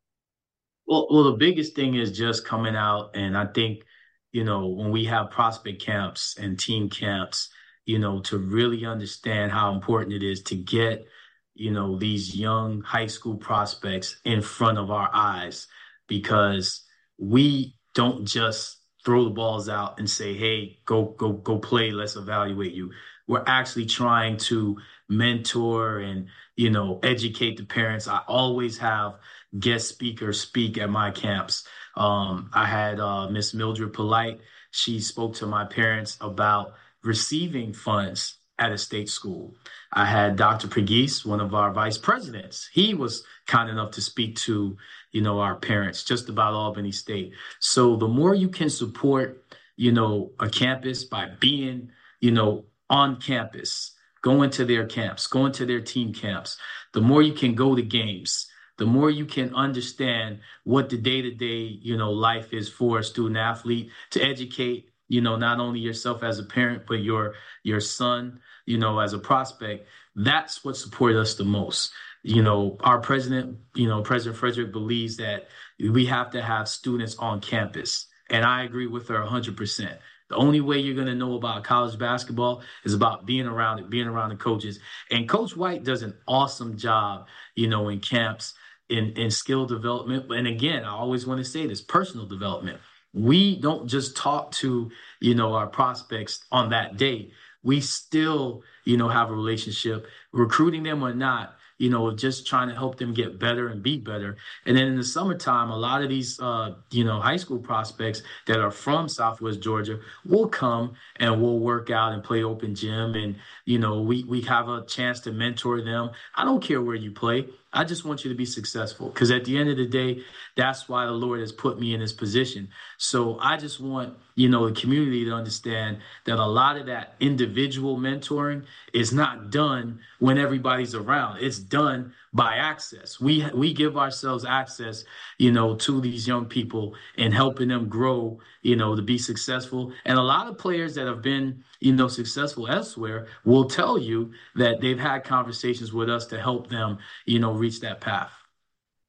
Well, 0.88 1.08
well, 1.12 1.24
the 1.24 1.38
biggest 1.38 1.76
thing 1.76 1.96
is 1.96 2.18
just 2.18 2.46
coming 2.46 2.76
out, 2.76 3.12
and 3.14 3.38
I 3.38 3.46
think 3.46 3.84
you 4.32 4.44
know 4.44 4.68
when 4.68 4.92
we 4.92 5.06
have 5.06 5.32
prospect 5.32 5.82
camps 5.82 6.38
and 6.38 6.60
team 6.60 6.90
camps 6.90 7.50
you 7.88 7.98
know, 7.98 8.20
to 8.20 8.38
really 8.38 8.86
understand 8.86 9.50
how 9.50 9.74
important 9.74 10.14
it 10.14 10.22
is 10.22 10.44
to 10.44 10.56
get, 10.56 11.08
you 11.56 11.72
know, 11.72 11.98
these 11.98 12.36
young 12.36 12.82
high 12.82 13.08
school 13.08 13.38
prospects 13.38 14.20
in 14.26 14.42
front 14.42 14.78
of 14.78 14.92
our 14.92 15.10
eyes 15.14 15.68
because 16.08 16.84
we 17.18 17.76
don't 17.96 18.26
just 18.26 18.82
throw 19.06 19.24
the 19.24 19.30
balls 19.30 19.70
out 19.70 20.00
and 20.00 20.10
say, 20.10 20.36
"Hey, 20.36 20.80
go 20.86 21.06
go 21.18 21.32
go 21.32 21.60
play, 21.60 21.92
let's 21.92 22.18
evaluate 22.18 22.74
you." 22.74 22.92
We're 23.26 23.46
actually 23.48 23.86
trying 23.86 24.36
to 24.50 24.78
mentor 25.08 26.00
and, 26.00 26.28
you 26.58 26.70
know, 26.70 27.00
educate 27.04 27.56
the 27.56 27.66
parents. 27.66 28.08
I 28.10 28.20
always 28.28 28.78
have 28.80 29.16
guest 29.58 29.88
speakers 29.88 30.42
speak 30.42 30.78
at 30.78 30.90
my 30.90 31.12
camps. 31.12 31.66
Um, 31.96 32.50
I 32.54 32.66
had 32.66 33.00
uh, 33.00 33.30
Miss 33.30 33.54
Mildred 33.54 33.94
Polite. 33.94 34.42
She 34.72 35.00
spoke 35.00 35.36
to 35.36 35.48
my 35.48 35.64
parents 35.66 36.18
about 36.20 36.74
receiving 37.08 37.74
funds 37.74 38.38
at 38.60 38.72
a 38.72 38.78
state 38.78 39.10
school. 39.10 39.56
I 39.94 40.06
had 40.06 40.36
Dr. 40.36 40.68
Pregis, 40.68 41.26
one 41.26 41.40
of 41.40 41.54
our 41.54 41.72
vice 41.72 41.98
presidents. 41.98 42.70
He 42.74 42.94
was 42.94 43.24
kind 43.46 43.70
enough 43.70 43.92
to 43.92 44.02
speak 44.02 44.36
to, 44.38 44.78
you 45.12 45.22
know, 45.22 45.40
our 45.40 45.56
parents 45.56 46.04
just 46.04 46.28
about 46.28 46.54
Albany 46.54 46.92
State. 46.92 47.34
So 47.60 47.96
the 47.96 48.08
more 48.08 48.34
you 48.34 48.50
can 48.50 48.70
support, 48.70 49.44
you 49.76 49.92
know, 49.92 50.32
a 50.40 50.50
campus 50.50 51.04
by 51.04 51.30
being, 51.40 51.92
you 52.20 52.32
know, 52.32 52.66
on 52.90 53.22
campus, 53.22 53.94
going 54.22 54.50
to 54.52 54.66
their 54.66 54.86
camps, 54.86 55.28
going 55.28 55.52
to 55.54 55.66
their 55.66 55.82
team 55.82 56.14
camps, 56.14 56.58
the 56.94 57.02
more 57.02 57.22
you 57.22 57.34
can 57.34 57.54
go 57.54 57.76
to 57.76 57.82
games, 57.82 58.48
the 58.78 58.86
more 58.86 59.10
you 59.10 59.26
can 59.26 59.54
understand 59.56 60.40
what 60.64 60.90
the 60.90 60.98
day-to-day, 60.98 61.80
you 61.82 61.98
know, 61.98 62.12
life 62.12 62.54
is 62.54 62.70
for 62.70 63.00
a 63.00 63.04
student 63.04 63.38
athlete 63.38 63.92
to 64.12 64.22
educate 64.22 64.90
you 65.08 65.22
know 65.22 65.36
not 65.36 65.60
only 65.60 65.80
yourself 65.80 66.24
as 66.24 66.40
a 66.40 66.44
parent 66.44 66.84
but 66.88 66.96
your 66.96 67.34
your 67.64 67.80
son 67.80 68.40
you 68.66 68.78
know 68.78 69.00
as 69.00 69.14
a 69.14 69.20
prospect 69.20 69.88
that's 70.18 70.66
what 70.66 70.76
supported 70.76 71.20
us 71.20 71.36
the 71.36 71.46
most. 71.46 71.92
You 72.24 72.42
know 72.42 72.78
our 72.82 73.00
president 73.00 73.60
you 73.76 73.88
know 73.88 74.02
president 74.02 74.42
fedrick 74.42 74.72
believes 74.74 75.18
that 75.18 75.48
we 75.80 76.06
have 76.08 76.32
to 76.32 76.42
have 76.42 76.68
students 76.68 77.16
on 77.18 77.40
campus 77.40 78.08
and 78.30 78.44
i 78.44 78.64
agree 78.64 78.88
with 78.88 79.08
her 79.08 79.24
100% 79.24 79.98
the 80.30 80.36
only 80.36 80.60
way 80.60 80.78
you're 80.78 80.96
going 80.96 81.08
to 81.08 81.16
know 81.16 81.36
about 81.36 81.64
college 81.64 81.98
basketball 81.98 82.64
is 82.84 82.94
about 82.94 83.26
being 83.26 83.46
around 83.46 83.80
it 83.80 83.90
being 83.90 84.08
around 84.08 84.30
the 84.30 84.36
coaches 84.36 84.80
and 85.10 85.30
coach 85.30 85.56
white 85.56 85.86
does 85.86 86.02
an 86.02 86.18
awesome 86.28 86.76
job 86.78 87.28
you 87.56 87.70
know 87.70 87.88
in 87.88 88.02
camps 88.02 88.56
in 88.90 89.12
in 89.12 89.32
skill 89.32 89.66
development 89.66 90.30
and 90.30 90.48
again 90.48 90.84
i 90.84 90.90
always 90.90 91.26
want 91.26 91.38
to 91.38 91.46
say 91.46 91.66
this 91.66 91.82
personal 91.82 92.26
development 92.26 92.80
we 93.18 93.60
don't 93.60 93.88
just 93.88 94.16
talk 94.16 94.52
to 94.52 94.90
you 95.20 95.36
know 95.36 95.54
our 95.54 95.68
prospects 95.68 96.46
on 96.52 96.70
that 96.70 96.98
day 96.98 97.32
we 97.64 97.82
still 97.82 98.64
you 98.86 98.98
know 98.98 99.10
have 99.10 99.30
a 99.30 99.34
relationship 99.34 100.08
recruiting 100.32 100.84
them 100.84 101.04
or 101.04 101.14
not 101.14 101.58
you 101.78 101.90
know, 101.90 102.12
just 102.12 102.48
trying 102.48 102.70
to 102.70 102.76
help 102.76 102.98
them 102.98 103.14
get 103.14 103.40
better 103.40 103.68
and 103.68 103.84
be 103.84 103.98
better. 103.98 104.38
And 104.66 104.76
then 104.76 104.88
in 104.88 104.96
the 104.96 105.04
summertime, 105.04 105.70
a 105.70 105.78
lot 105.78 106.02
of 106.02 106.10
these, 106.10 106.40
uh, 106.40 106.76
you 106.92 107.04
know, 107.04 107.20
high 107.20 107.38
school 107.38 107.60
prospects 107.60 108.24
that 108.48 108.60
are 108.60 108.72
from 108.72 109.08
Southwest 109.08 109.62
Georgia 109.62 110.00
will 110.26 110.48
come 110.48 110.94
and 111.18 111.42
we'll 111.42 111.60
work 111.60 111.90
out 111.90 112.14
and 112.14 112.24
play 112.24 112.44
open 112.44 112.74
gym. 112.74 113.14
And, 113.14 113.36
you 113.66 113.78
know, 113.78 114.02
we, 114.02 114.24
we 114.24 114.42
have 114.42 114.70
a 114.70 114.86
chance 114.86 115.20
to 115.22 115.32
mentor 115.32 115.82
them. 115.82 116.12
I 116.36 116.46
don't 116.46 116.64
care 116.64 116.82
where 116.82 116.96
you 116.96 117.12
play. 117.12 117.48
I 117.78 117.84
just 117.84 118.06
want 118.06 118.26
you 118.26 118.32
to 118.32 118.36
be 118.36 118.46
successful 118.46 119.10
because 119.10 119.30
at 119.30 119.46
the 119.46 119.56
end 119.56 119.70
of 119.70 119.78
the 119.78 119.86
day, 119.86 120.24
that's 120.56 120.90
why 120.90 121.06
the 121.06 121.12
Lord 121.12 121.42
has 121.42 121.52
put 121.52 121.80
me 121.80 121.94
in 121.94 122.00
this 122.00 122.12
position. 122.12 122.70
So 122.98 123.38
I 123.40 123.56
just 123.58 123.80
want, 123.80 124.18
you 124.34 124.50
know, 124.50 124.68
the 124.68 124.74
community 124.74 125.26
to 125.26 125.32
understand 125.32 126.00
that 126.26 126.40
a 126.40 126.46
lot 126.46 126.78
of 126.78 126.88
that 126.88 127.14
individual 127.20 127.96
mentoring 127.96 128.66
is 128.96 129.14
not 129.14 129.52
done 129.52 130.00
when 130.18 130.40
everybody's 130.40 130.96
around. 130.96 131.44
It's 131.44 131.60
done 131.60 132.14
by 132.34 132.56
access. 132.56 133.20
We 133.20 133.46
we 133.54 133.74
give 133.74 133.96
ourselves 133.96 134.44
access, 134.44 135.04
you 135.38 135.52
know, 135.52 135.76
to 135.76 136.02
these 136.02 136.28
young 136.28 136.46
people 136.46 136.96
and 137.16 137.32
helping 137.32 137.68
them 137.68 137.90
grow, 137.90 138.40
you 138.64 138.76
know, 138.76 138.96
to 138.96 139.04
be 139.04 139.20
successful. 139.20 139.94
And 140.04 140.18
a 140.18 140.24
lot 140.24 140.48
of 140.48 140.58
players 140.58 140.96
that 140.96 141.06
have 141.06 141.22
been, 141.22 141.64
you 141.80 141.94
know, 141.94 142.08
successful 142.08 142.68
elsewhere 142.68 143.28
will 143.46 143.66
tell 143.66 143.98
you 143.98 144.32
that 144.56 144.82
they've 144.82 145.00
had 145.00 145.24
conversations 145.24 145.94
with 145.94 146.10
us 146.10 146.26
to 146.28 146.40
help 146.40 146.70
them, 146.70 146.98
you 147.26 147.40
know, 147.40 147.54
reach 147.54 147.80
that 147.82 148.02
path. 148.02 148.32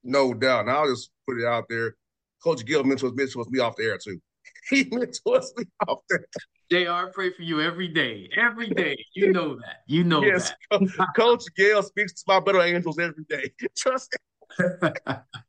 No 0.05 0.35
doubt. 0.35 0.63
And 0.63 0.71
I'll 0.71 0.89
just 0.89 1.11
put 1.27 1.39
it 1.39 1.47
out 1.47 1.65
there. 1.69 1.97
Coach 2.43 2.65
Gayle 2.65 2.85
mentors, 2.85 3.13
mentors 3.15 3.51
me 3.51 3.59
off 3.59 3.77
the 3.77 3.85
air 3.85 3.99
too. 3.99 4.21
He 4.71 4.85
mentors 4.91 5.53
me 5.57 5.65
off 5.87 6.01
there. 6.11 6.27
JR, 6.71 6.91
I 6.91 7.07
pray 7.13 7.31
for 7.33 7.43
you 7.43 7.63
every 7.63 7.89
day. 7.89 8.29
Every 8.37 8.69
day. 8.69 8.97
You 9.15 9.33
know 9.33 9.57
that. 9.57 9.83
You 9.87 10.05
know 10.05 10.23
yes, 10.23 10.53
that. 10.71 11.09
Coach 11.17 11.45
Gayle 11.57 11.83
speaks 11.83 12.13
to 12.13 12.25
my 12.27 12.41
better 12.41 12.61
angels 12.61 12.99
every 12.99 13.25
day. 13.29 13.51
Trust 13.77 14.15
me. 14.59 14.91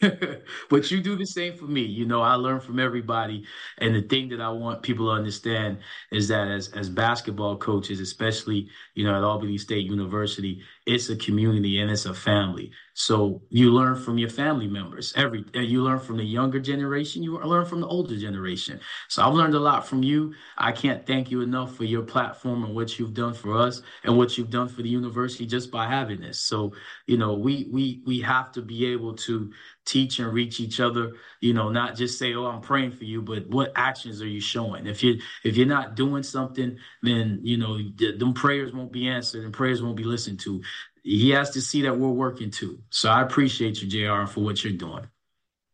but 0.68 0.90
you 0.90 1.00
do 1.00 1.16
the 1.16 1.24
same 1.24 1.56
for 1.56 1.64
me. 1.64 1.80
You 1.82 2.04
know, 2.04 2.20
I 2.20 2.34
learn 2.34 2.60
from 2.60 2.78
everybody. 2.78 3.44
And 3.78 3.94
the 3.94 4.02
thing 4.02 4.28
that 4.28 4.40
I 4.42 4.50
want 4.50 4.82
people 4.82 5.06
to 5.06 5.12
understand 5.12 5.78
is 6.12 6.28
that 6.28 6.48
as 6.48 6.68
as 6.68 6.90
basketball 6.90 7.56
coaches, 7.56 7.98
especially, 8.00 8.68
you 8.94 9.04
know, 9.04 9.16
at 9.16 9.22
Albany 9.24 9.56
State 9.56 9.86
University, 9.86 10.62
it's 10.86 11.10
a 11.10 11.16
community 11.16 11.80
and 11.80 11.90
it's 11.90 12.06
a 12.06 12.14
family. 12.14 12.70
So 12.94 13.42
you 13.50 13.72
learn 13.72 13.96
from 13.96 14.18
your 14.18 14.30
family 14.30 14.68
members. 14.68 15.12
Every 15.16 15.44
uh, 15.54 15.60
you 15.60 15.82
learn 15.82 15.98
from 15.98 16.16
the 16.16 16.24
younger 16.24 16.60
generation, 16.60 17.22
you 17.22 17.38
learn 17.38 17.66
from 17.66 17.80
the 17.80 17.86
older 17.88 18.16
generation. 18.16 18.80
So 19.08 19.22
I've 19.26 19.34
learned 19.34 19.54
a 19.54 19.60
lot 19.60 19.86
from 19.86 20.04
you. 20.04 20.32
I 20.56 20.72
can't 20.72 21.04
thank 21.04 21.30
you 21.30 21.42
enough 21.42 21.74
for 21.74 21.84
your 21.84 22.02
platform 22.02 22.64
and 22.64 22.74
what 22.74 22.98
you've 22.98 23.14
done 23.14 23.34
for 23.34 23.58
us 23.58 23.82
and 24.04 24.16
what 24.16 24.38
you've 24.38 24.50
done 24.50 24.68
for 24.68 24.82
the 24.82 24.88
university 24.88 25.44
just 25.44 25.70
by 25.72 25.88
having 25.88 26.20
this. 26.20 26.40
So, 26.40 26.72
you 27.06 27.18
know, 27.18 27.34
we 27.34 27.68
we 27.70 28.02
we 28.06 28.20
have 28.20 28.52
to 28.52 28.62
be 28.62 28.86
able 28.86 29.14
to 29.16 29.50
teach 29.86 30.18
and 30.18 30.32
reach 30.32 30.58
each 30.58 30.80
other 30.80 31.14
you 31.40 31.54
know 31.54 31.70
not 31.70 31.94
just 31.94 32.18
say 32.18 32.34
oh 32.34 32.46
i'm 32.46 32.60
praying 32.60 32.90
for 32.90 33.04
you 33.04 33.22
but 33.22 33.48
what 33.48 33.70
actions 33.76 34.20
are 34.20 34.26
you 34.26 34.40
showing 34.40 34.84
if 34.84 35.02
you 35.02 35.18
if 35.44 35.56
you're 35.56 35.64
not 35.64 35.94
doing 35.94 36.24
something 36.24 36.76
then 37.02 37.38
you 37.42 37.56
know 37.56 37.78
them 38.18 38.34
prayers 38.34 38.72
won't 38.72 38.90
be 38.90 39.06
answered 39.08 39.44
and 39.44 39.54
prayers 39.54 39.80
won't 39.80 39.96
be 39.96 40.02
listened 40.02 40.40
to 40.40 40.60
he 41.06 41.30
has 41.30 41.50
to 41.50 41.60
see 41.60 41.82
that 41.82 41.96
we're 41.96 42.08
working 42.08 42.50
too 42.50 42.78
so 42.90 43.08
i 43.08 43.22
appreciate 43.22 43.80
you 43.80 43.88
jr 43.88 44.26
for 44.26 44.40
what 44.40 44.62
you're 44.64 44.72
doing 44.72 45.06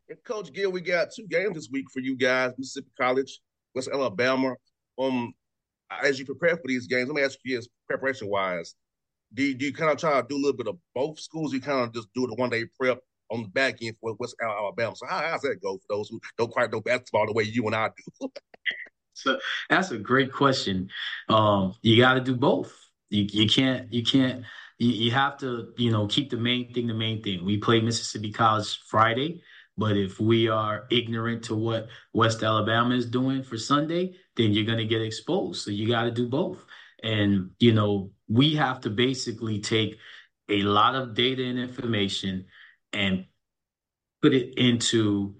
and 0.09 0.19
coach 0.25 0.53
gayle 0.53 0.71
we 0.71 0.81
got 0.81 1.09
two 1.15 1.27
games 1.27 1.55
this 1.55 1.71
week 1.73 1.87
for 1.93 2.01
you 2.01 2.17
guys 2.17 2.53
mississippi 2.59 2.91
college 3.01 3.41
west 3.75 3.89
alabama 3.93 4.55
um 4.99 5.33
as 6.03 6.19
you 6.19 6.27
prepare 6.27 6.57
for 6.57 6.67
these 6.67 6.87
games 6.87 7.09
let 7.09 7.17
me 7.17 7.23
ask 7.23 7.39
you 7.45 7.57
this 7.57 7.69
preparation 7.89 8.29
wise 8.29 8.75
do 9.33 9.43
you, 9.43 9.55
do 9.55 9.65
you 9.65 9.73
kind 9.73 9.91
of 9.91 9.97
try 9.97 10.21
to 10.21 10.27
do 10.29 10.37
a 10.37 10.43
little 10.43 10.53
bit 10.53 10.69
of 10.69 10.77
both 10.95 11.19
schools 11.19 11.55
you 11.55 11.61
kind 11.61 11.81
of 11.81 11.95
just 11.95 12.09
do 12.15 12.27
the 12.27 12.35
one 12.35 12.51
day 12.51 12.67
prep 12.79 12.99
on 13.31 13.43
the 13.43 13.49
back 13.49 13.79
end 13.81 13.97
for 13.99 14.15
West 14.19 14.37
Alabama. 14.43 14.95
So 14.95 15.07
how, 15.07 15.21
how's 15.21 15.41
that 15.41 15.63
go 15.63 15.79
for 15.79 15.97
those 15.97 16.11
who 16.11 16.21
don't 16.37 16.51
quite 16.51 16.71
know 16.71 16.83
basketball 16.83 17.27
the 17.27 17.33
way 17.33 17.45
you 17.45 17.65
and 17.65 17.75
I 17.75 17.89
do? 18.21 18.29
so 19.15 19.39
that's 19.71 19.91
a 19.91 19.97
great 19.97 20.31
question. 20.31 20.91
Um, 21.31 21.75
you 21.81 21.97
got 21.97 22.15
to 22.15 22.21
do 22.21 22.37
both. 22.37 22.77
You 23.09 23.27
you 23.31 23.49
can't 23.49 23.93
you 23.93 24.03
can't 24.03 24.45
you, 24.83 25.05
you 25.05 25.11
have 25.13 25.39
to 25.39 25.73
you 25.77 25.91
know 25.91 26.07
keep 26.07 26.31
the 26.31 26.37
main 26.37 26.73
thing 26.73 26.87
the 26.87 26.95
main 26.95 27.23
thing. 27.23 27.45
We 27.45 27.59
play 27.59 27.81
Mississippi 27.81 28.33
College 28.33 28.81
Friday. 28.87 29.43
But 29.77 29.97
if 29.97 30.21
we 30.21 30.49
are 30.49 30.87
ignorant 30.91 31.45
to 31.45 31.55
what 31.55 31.89
West 32.13 32.43
Alabama 32.43 32.95
is 32.95 33.07
doing 33.07 33.43
for 33.43 33.57
Sunday, 33.57 34.17
then 34.37 34.53
you're 34.53 34.67
going 34.67 34.79
to 34.79 34.85
get 34.85 35.01
exposed. 35.01 35.65
So 35.65 35.71
you 35.71 35.89
got 35.89 36.05
to 36.05 36.11
do 36.11 36.29
both. 36.29 36.63
And, 37.03 37.51
you 37.59 37.73
know, 37.73 38.11
we 38.29 38.55
have 38.57 38.83
to 38.83 38.91
basically 38.91 39.61
take 39.61 39.97
a 40.49 40.63
lot 40.63 40.95
of 40.95 41.15
data 41.15 41.43
and 41.43 41.59
information 41.59 42.47
and 42.93 43.25
put 44.21 44.35
it 44.35 44.59
into 44.59 45.37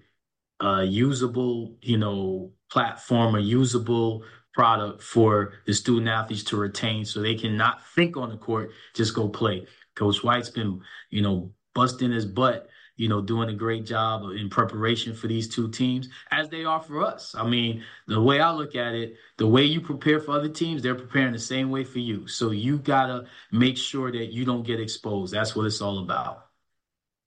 a 0.59 0.83
usable, 0.83 1.77
you 1.81 1.97
know, 1.97 2.53
platform, 2.71 3.35
a 3.35 3.39
usable 3.39 4.23
product 4.53 5.01
for 5.01 5.53
the 5.65 5.73
student 5.73 6.07
athletes 6.07 6.43
to 6.43 6.57
retain 6.57 7.05
so 7.05 7.21
they 7.21 7.35
cannot 7.35 7.85
think 7.95 8.15
on 8.17 8.29
the 8.29 8.37
court, 8.37 8.71
just 8.93 9.15
go 9.15 9.27
play. 9.27 9.65
Coach 9.95 10.23
White's 10.23 10.49
been, 10.49 10.81
you 11.09 11.21
know, 11.21 11.51
busting 11.73 12.11
his 12.11 12.25
butt, 12.25 12.69
you 12.95 13.09
know, 13.09 13.21
doing 13.21 13.49
a 13.49 13.53
great 13.53 13.85
job 13.85 14.23
in 14.37 14.49
preparation 14.49 15.15
for 15.15 15.27
these 15.27 15.47
two 15.47 15.69
teams, 15.69 16.09
as 16.29 16.49
they 16.49 16.63
are 16.63 16.81
for 16.81 17.01
us. 17.01 17.33
I 17.35 17.47
mean, 17.47 17.83
the 18.07 18.21
way 18.21 18.39
I 18.39 18.51
look 18.51 18.75
at 18.75 18.93
it, 18.93 19.15
the 19.37 19.47
way 19.47 19.63
you 19.63 19.81
prepare 19.81 20.19
for 20.19 20.31
other 20.31 20.49
teams, 20.49 20.83
they're 20.83 20.93
preparing 20.93 21.33
the 21.33 21.39
same 21.39 21.71
way 21.71 21.83
for 21.83 21.99
you. 21.99 22.27
So 22.27 22.51
you 22.51 22.77
got 22.77 23.07
to 23.07 23.25
make 23.51 23.77
sure 23.77 24.11
that 24.11 24.31
you 24.31 24.45
don't 24.45 24.65
get 24.65 24.79
exposed. 24.79 25.33
That's 25.33 25.55
what 25.55 25.65
it's 25.65 25.81
all 25.81 25.99
about. 25.99 26.45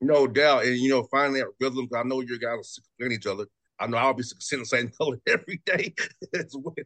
No 0.00 0.26
doubt. 0.26 0.64
And, 0.64 0.76
you 0.76 0.90
know, 0.90 1.02
finally 1.04 1.40
at 1.40 1.48
rhythm, 1.60 1.88
I 1.96 2.02
know 2.04 2.20
you 2.20 2.38
guys 2.38 2.58
are 2.58 2.62
sick 2.62 2.84
of 3.00 3.10
each 3.10 3.26
other. 3.26 3.46
I 3.78 3.86
know 3.86 3.98
I'll 3.98 4.14
be 4.14 4.22
seeing 4.22 4.62
the 4.62 4.66
same 4.66 4.90
color 5.00 5.18
every 5.26 5.60
day. 5.66 5.94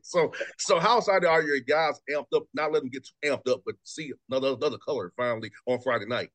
so, 0.03 0.33
so 0.59 0.79
how 0.79 0.99
excited 0.99 1.27
are 1.27 1.43
your 1.43 1.61
guys 1.61 2.01
amped 2.11 2.35
up? 2.35 2.45
Not 2.55 2.73
let 2.73 2.83
them 2.83 2.91
get 2.91 3.07
too 3.07 3.31
amped 3.31 3.51
up, 3.51 3.63
but 3.65 3.77
see 3.85 4.13
another 4.29 4.55
another 4.55 4.79
color 4.79 5.13
finally 5.17 5.51
on 5.67 5.81
Friday 5.81 6.07
night. 6.07 6.31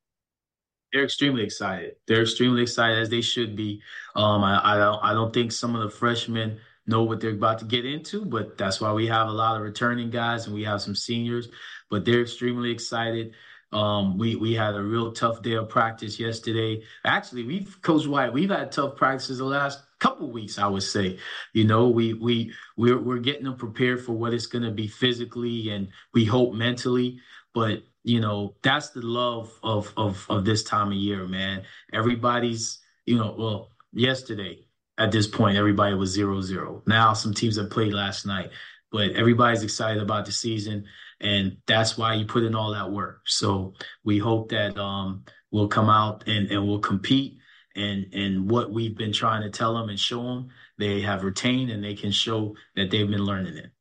They're 0.93 1.03
extremely 1.03 1.43
excited. 1.43 1.95
They're 2.07 2.21
extremely 2.21 2.61
excited 2.61 2.99
as 2.99 3.09
they 3.09 3.21
should 3.21 3.55
be. 3.55 3.81
Um, 4.15 4.43
I, 4.43 4.75
I 4.75 4.77
don't 4.77 5.03
I 5.03 5.13
don't 5.13 5.33
think 5.33 5.51
some 5.51 5.75
of 5.75 5.83
the 5.83 5.89
freshmen 5.89 6.59
know 6.87 7.03
what 7.03 7.19
they're 7.19 7.31
about 7.31 7.59
to 7.59 7.65
get 7.65 7.85
into, 7.85 8.25
but 8.25 8.57
that's 8.57 8.79
why 8.79 8.93
we 8.93 9.07
have 9.07 9.27
a 9.27 9.31
lot 9.31 9.57
of 9.57 9.63
returning 9.63 10.09
guys 10.09 10.45
and 10.45 10.55
we 10.55 10.63
have 10.63 10.81
some 10.81 10.95
seniors. 10.95 11.49
But 11.89 12.05
they're 12.05 12.21
extremely 12.21 12.71
excited. 12.71 13.33
Um, 13.75 14.17
we 14.17 14.37
we 14.37 14.53
had 14.53 14.75
a 14.75 14.81
real 14.81 15.11
tough 15.11 15.41
day 15.41 15.55
of 15.55 15.67
practice 15.67 16.17
yesterday. 16.17 16.83
Actually, 17.05 17.43
we've 17.43 17.81
Coach 17.81 18.07
White, 18.07 18.31
we've 18.31 18.49
had 18.49 18.71
tough 18.71 18.95
practices 18.95 19.39
the 19.39 19.43
last 19.43 19.83
couple 19.99 20.31
weeks, 20.31 20.57
I 20.57 20.67
would 20.67 20.83
say. 20.83 21.19
You 21.51 21.65
know, 21.65 21.89
we 21.89 22.13
we 22.13 22.53
we're 22.77 22.97
we're 22.97 23.19
getting 23.19 23.43
them 23.43 23.57
prepared 23.57 24.01
for 24.05 24.13
what 24.13 24.33
it's 24.33 24.47
gonna 24.47 24.71
be 24.71 24.87
physically 24.87 25.71
and 25.71 25.89
we 26.13 26.23
hope 26.23 26.53
mentally. 26.53 27.19
But 27.53 27.83
you 28.05 28.21
know, 28.21 28.55
that's 28.63 28.91
the 28.91 29.01
love 29.01 29.51
of 29.61 29.93
of 29.97 30.25
of 30.29 30.45
this 30.45 30.63
time 30.63 30.87
of 30.87 30.93
year, 30.97 31.27
man. 31.27 31.63
Everybody's, 31.91 32.79
you 33.05 33.17
know, 33.17 33.35
well, 33.37 33.71
yesterday 33.91 34.67
at 34.97 35.11
this 35.11 35.27
point, 35.27 35.57
everybody 35.57 35.95
was 35.95 36.11
zero 36.11 36.41
zero. 36.41 36.81
Now 36.87 37.11
some 37.11 37.33
teams 37.33 37.57
have 37.57 37.71
played 37.71 37.93
last 37.93 38.25
night, 38.25 38.51
but 38.89 39.11
everybody's 39.11 39.63
excited 39.63 40.01
about 40.01 40.25
the 40.25 40.31
season 40.31 40.85
and 41.21 41.57
that's 41.67 41.97
why 41.97 42.13
you 42.13 42.25
put 42.25 42.43
in 42.43 42.55
all 42.55 42.71
that 42.73 42.91
work. 42.91 43.21
So 43.25 43.73
we 44.03 44.17
hope 44.19 44.49
that 44.49 44.77
um, 44.77 45.23
we'll 45.51 45.67
come 45.67 45.89
out 45.89 46.27
and, 46.27 46.49
and 46.51 46.67
we'll 46.67 46.79
compete. 46.79 47.37
And 47.77 48.13
and 48.13 48.49
what 48.49 48.71
we've 48.71 48.97
been 48.97 49.11
trying 49.11 49.41
to 49.41 49.49
tell 49.49 49.73
them 49.73 49.89
and 49.89 49.99
show 49.99 50.23
them, 50.23 50.47
they 50.77 51.01
have 51.01 51.23
retained 51.23 51.71
and 51.71 51.83
they 51.83 51.93
can 51.93 52.11
show 52.11 52.55
that 52.75 52.89
they've 52.89 53.09
been 53.09 53.25
learning 53.25 53.57
it. 53.57 53.71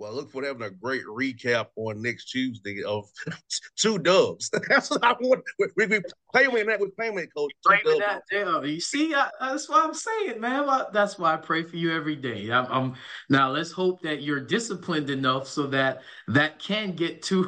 Well, 0.00 0.14
look 0.14 0.30
for 0.30 0.42
having 0.42 0.62
a 0.62 0.70
great 0.70 1.04
recap 1.04 1.66
on 1.76 2.00
next 2.00 2.30
Tuesday 2.30 2.82
of 2.84 3.06
two 3.76 3.98
dubs. 3.98 4.50
That's 4.68 4.88
what 4.88 5.04
I 5.04 5.12
want. 5.20 5.44
We, 5.58 5.66
we, 5.76 6.00
play 6.32 6.48
with 6.48 6.68
that 6.68 6.80
with 6.80 6.92
with 6.96 7.28
coach. 7.36 7.52
That, 7.66 8.22
yeah. 8.32 8.62
You 8.62 8.80
see, 8.80 9.14
I, 9.14 9.28
that's 9.40 9.68
what 9.68 9.84
I'm 9.84 9.92
saying, 9.92 10.40
man. 10.40 10.66
That's 10.94 11.18
why 11.18 11.34
I 11.34 11.36
pray 11.36 11.64
for 11.64 11.76
you 11.76 11.94
every 11.94 12.16
day. 12.16 12.50
I'm, 12.50 12.66
I'm 12.70 12.94
now. 13.28 13.50
Let's 13.50 13.72
hope 13.72 14.00
that 14.00 14.22
you're 14.22 14.40
disciplined 14.40 15.10
enough 15.10 15.46
so 15.46 15.66
that 15.66 16.00
that 16.28 16.58
can 16.58 16.92
get 16.92 17.20
to 17.24 17.46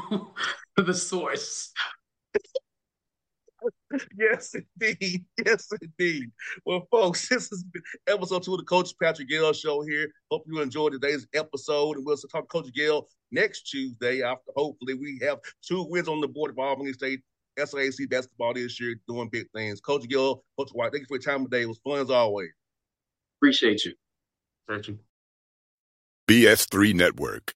the 0.77 0.93
source. 0.93 1.73
yes, 4.19 4.55
indeed. 4.55 5.25
Yes, 5.45 5.69
indeed. 5.81 6.31
Well, 6.65 6.87
folks, 6.91 7.29
this 7.31 7.49
has 7.51 7.65
been 7.65 7.83
episode 8.07 8.43
two 8.43 8.55
of 8.55 8.59
the 8.59 8.65
Coach 8.65 8.93
Patrick 9.01 9.29
Gayle 9.29 9.53
Show 9.53 9.83
here. 9.83 10.11
Hope 10.31 10.45
you 10.47 10.61
enjoyed 10.61 10.93
today's 10.93 11.27
episode. 11.35 11.97
And 11.97 12.07
we'll 12.07 12.17
talk 12.17 12.43
to 12.43 12.47
Coach 12.47 12.73
Gayle 12.73 13.09
next 13.31 13.63
Tuesday 13.63 14.23
after 14.23 14.53
hopefully 14.57 14.95
we 14.95 15.21
have 15.23 15.39
two 15.67 15.87
wins 15.89 16.09
on 16.09 16.21
the 16.21 16.29
board 16.29 16.55
for 16.55 16.65
Albany 16.65 16.93
State 16.93 17.21
SAC 17.59 18.09
basketball 18.09 18.55
this 18.55 18.81
year 18.81 18.97
doing 19.09 19.29
big 19.29 19.47
things. 19.55 19.81
Coach 19.81 20.09
Gayle, 20.09 20.45
Coach 20.59 20.71
White, 20.73 20.93
thank 20.93 21.03
you 21.03 21.07
for 21.07 21.17
your 21.17 21.23
time 21.23 21.45
today. 21.45 21.63
It 21.63 21.69
was 21.69 21.79
fun 21.79 22.01
as 22.01 22.11
always. 22.11 22.51
Appreciate 23.39 23.85
you. 23.85 23.93
Thank 24.69 24.89
you. 24.89 24.99
BS3 26.29 26.95
Network, 26.95 27.53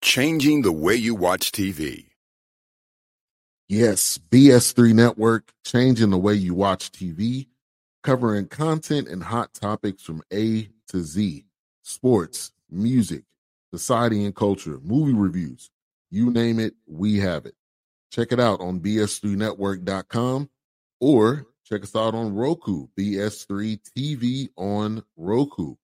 changing 0.00 0.62
the 0.62 0.72
way 0.72 0.94
you 0.94 1.14
watch 1.14 1.52
TV. 1.52 2.13
Yes, 3.68 4.18
BS3 4.30 4.92
Network, 4.92 5.52
changing 5.64 6.10
the 6.10 6.18
way 6.18 6.34
you 6.34 6.54
watch 6.54 6.92
TV, 6.92 7.46
covering 8.02 8.46
content 8.46 9.08
and 9.08 9.22
hot 9.22 9.54
topics 9.54 10.02
from 10.02 10.22
A 10.32 10.68
to 10.88 11.00
Z 11.00 11.46
sports, 11.82 12.52
music, 12.70 13.22
society 13.72 14.24
and 14.24 14.34
culture, 14.34 14.80
movie 14.82 15.12
reviews. 15.12 15.70
You 16.10 16.30
name 16.30 16.58
it, 16.58 16.74
we 16.86 17.18
have 17.18 17.46
it. 17.46 17.54
Check 18.10 18.32
it 18.32 18.40
out 18.40 18.60
on 18.60 18.80
bs3network.com 18.80 20.50
or 21.00 21.46
check 21.64 21.82
us 21.82 21.96
out 21.96 22.14
on 22.14 22.34
Roku, 22.34 22.86
BS3 22.98 23.80
TV 23.96 24.48
on 24.56 25.02
Roku, 25.16 25.74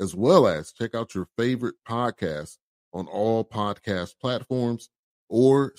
as 0.00 0.14
well 0.14 0.46
as 0.46 0.72
check 0.72 0.94
out 0.94 1.14
your 1.14 1.28
favorite 1.36 1.76
podcast 1.88 2.58
on 2.92 3.06
all 3.06 3.44
podcast 3.44 4.18
platforms 4.20 4.90
or 5.28 5.72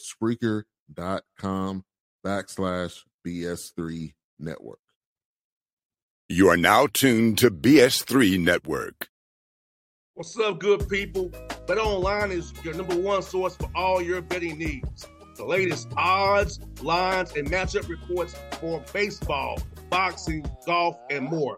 Spreaker.com 0.89 1.84
backslash 2.25 3.04
BS3 3.25 4.13
Network. 4.39 4.80
You 6.28 6.49
are 6.49 6.58
now 6.58 6.88
tuned 6.88 7.38
to 7.39 7.49
BS3 7.49 8.39
Network. 8.39 9.10
What's 10.13 10.38
up, 10.38 10.60
good 10.60 10.88
people? 10.89 11.32
Bet 11.65 11.78
Online 11.78 12.32
is 12.32 12.54
your 12.63 12.73
number 12.73 12.95
one 12.95 13.21
source 13.21 13.56
for 13.56 13.69
all 13.73 14.02
your 14.02 14.21
betting 14.21 14.58
needs. 14.58 15.08
The 15.38 15.45
latest 15.45 15.88
odds, 15.95 16.60
lines, 16.82 17.32
and 17.36 17.49
matchup 17.49 17.88
reports 17.88 18.36
for 18.60 18.84
baseball, 18.91 19.60
boxing, 19.89 20.45
golf, 20.65 20.97
and 21.10 21.25
more. 21.25 21.58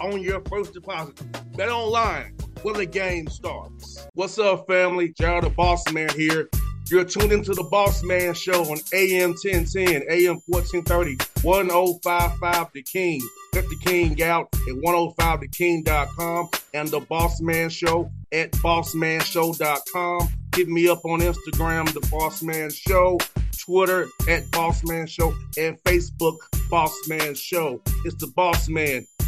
on 0.00 0.20
your 0.20 0.40
first 0.48 0.72
deposit. 0.74 1.20
Bet 1.56 1.68
online 1.68 2.34
where 2.62 2.74
the 2.74 2.86
game 2.86 3.28
starts. 3.28 4.06
What's 4.14 4.38
up, 4.38 4.66
family? 4.66 5.12
JR 5.18 5.40
the 5.40 5.52
Boss 5.56 5.90
Man 5.92 6.08
here. 6.10 6.48
You're 6.90 7.04
tuned 7.04 7.32
into 7.32 7.54
the 7.54 7.62
Boss 7.64 8.02
Man 8.02 8.34
Show 8.34 8.64
on 8.64 8.78
AM 8.92 9.30
1010, 9.30 10.02
AM 10.10 10.40
1430, 10.46 11.16
1055 11.42 12.72
The 12.72 12.82
King. 12.82 13.20
Check 13.54 13.64
oh 13.64 13.68
the 13.68 13.76
King 13.76 14.22
out 14.22 14.48
at 14.52 14.74
105theking.com 14.74 16.50
and 16.74 16.88
the 16.88 17.00
Boss 17.00 17.40
Man 17.40 17.70
Show 17.70 18.10
at 18.32 18.50
bossmanshow.com. 18.52 20.28
Hit 20.54 20.68
me 20.68 20.88
up 20.88 21.04
on 21.06 21.20
Instagram, 21.20 21.90
The 21.94 22.06
Boss 22.10 22.42
Man 22.42 22.70
Show, 22.70 23.18
Twitter 23.58 24.08
at 24.28 24.50
Boss 24.50 24.84
Man 24.84 25.06
Show, 25.06 25.34
and 25.56 25.82
Facebook, 25.84 26.36
Boss 26.68 26.94
Man 27.08 27.34
Show. 27.34 27.80
It's 28.04 28.16
the 28.16 28.26
Boss 28.26 28.68
Man 28.68 29.06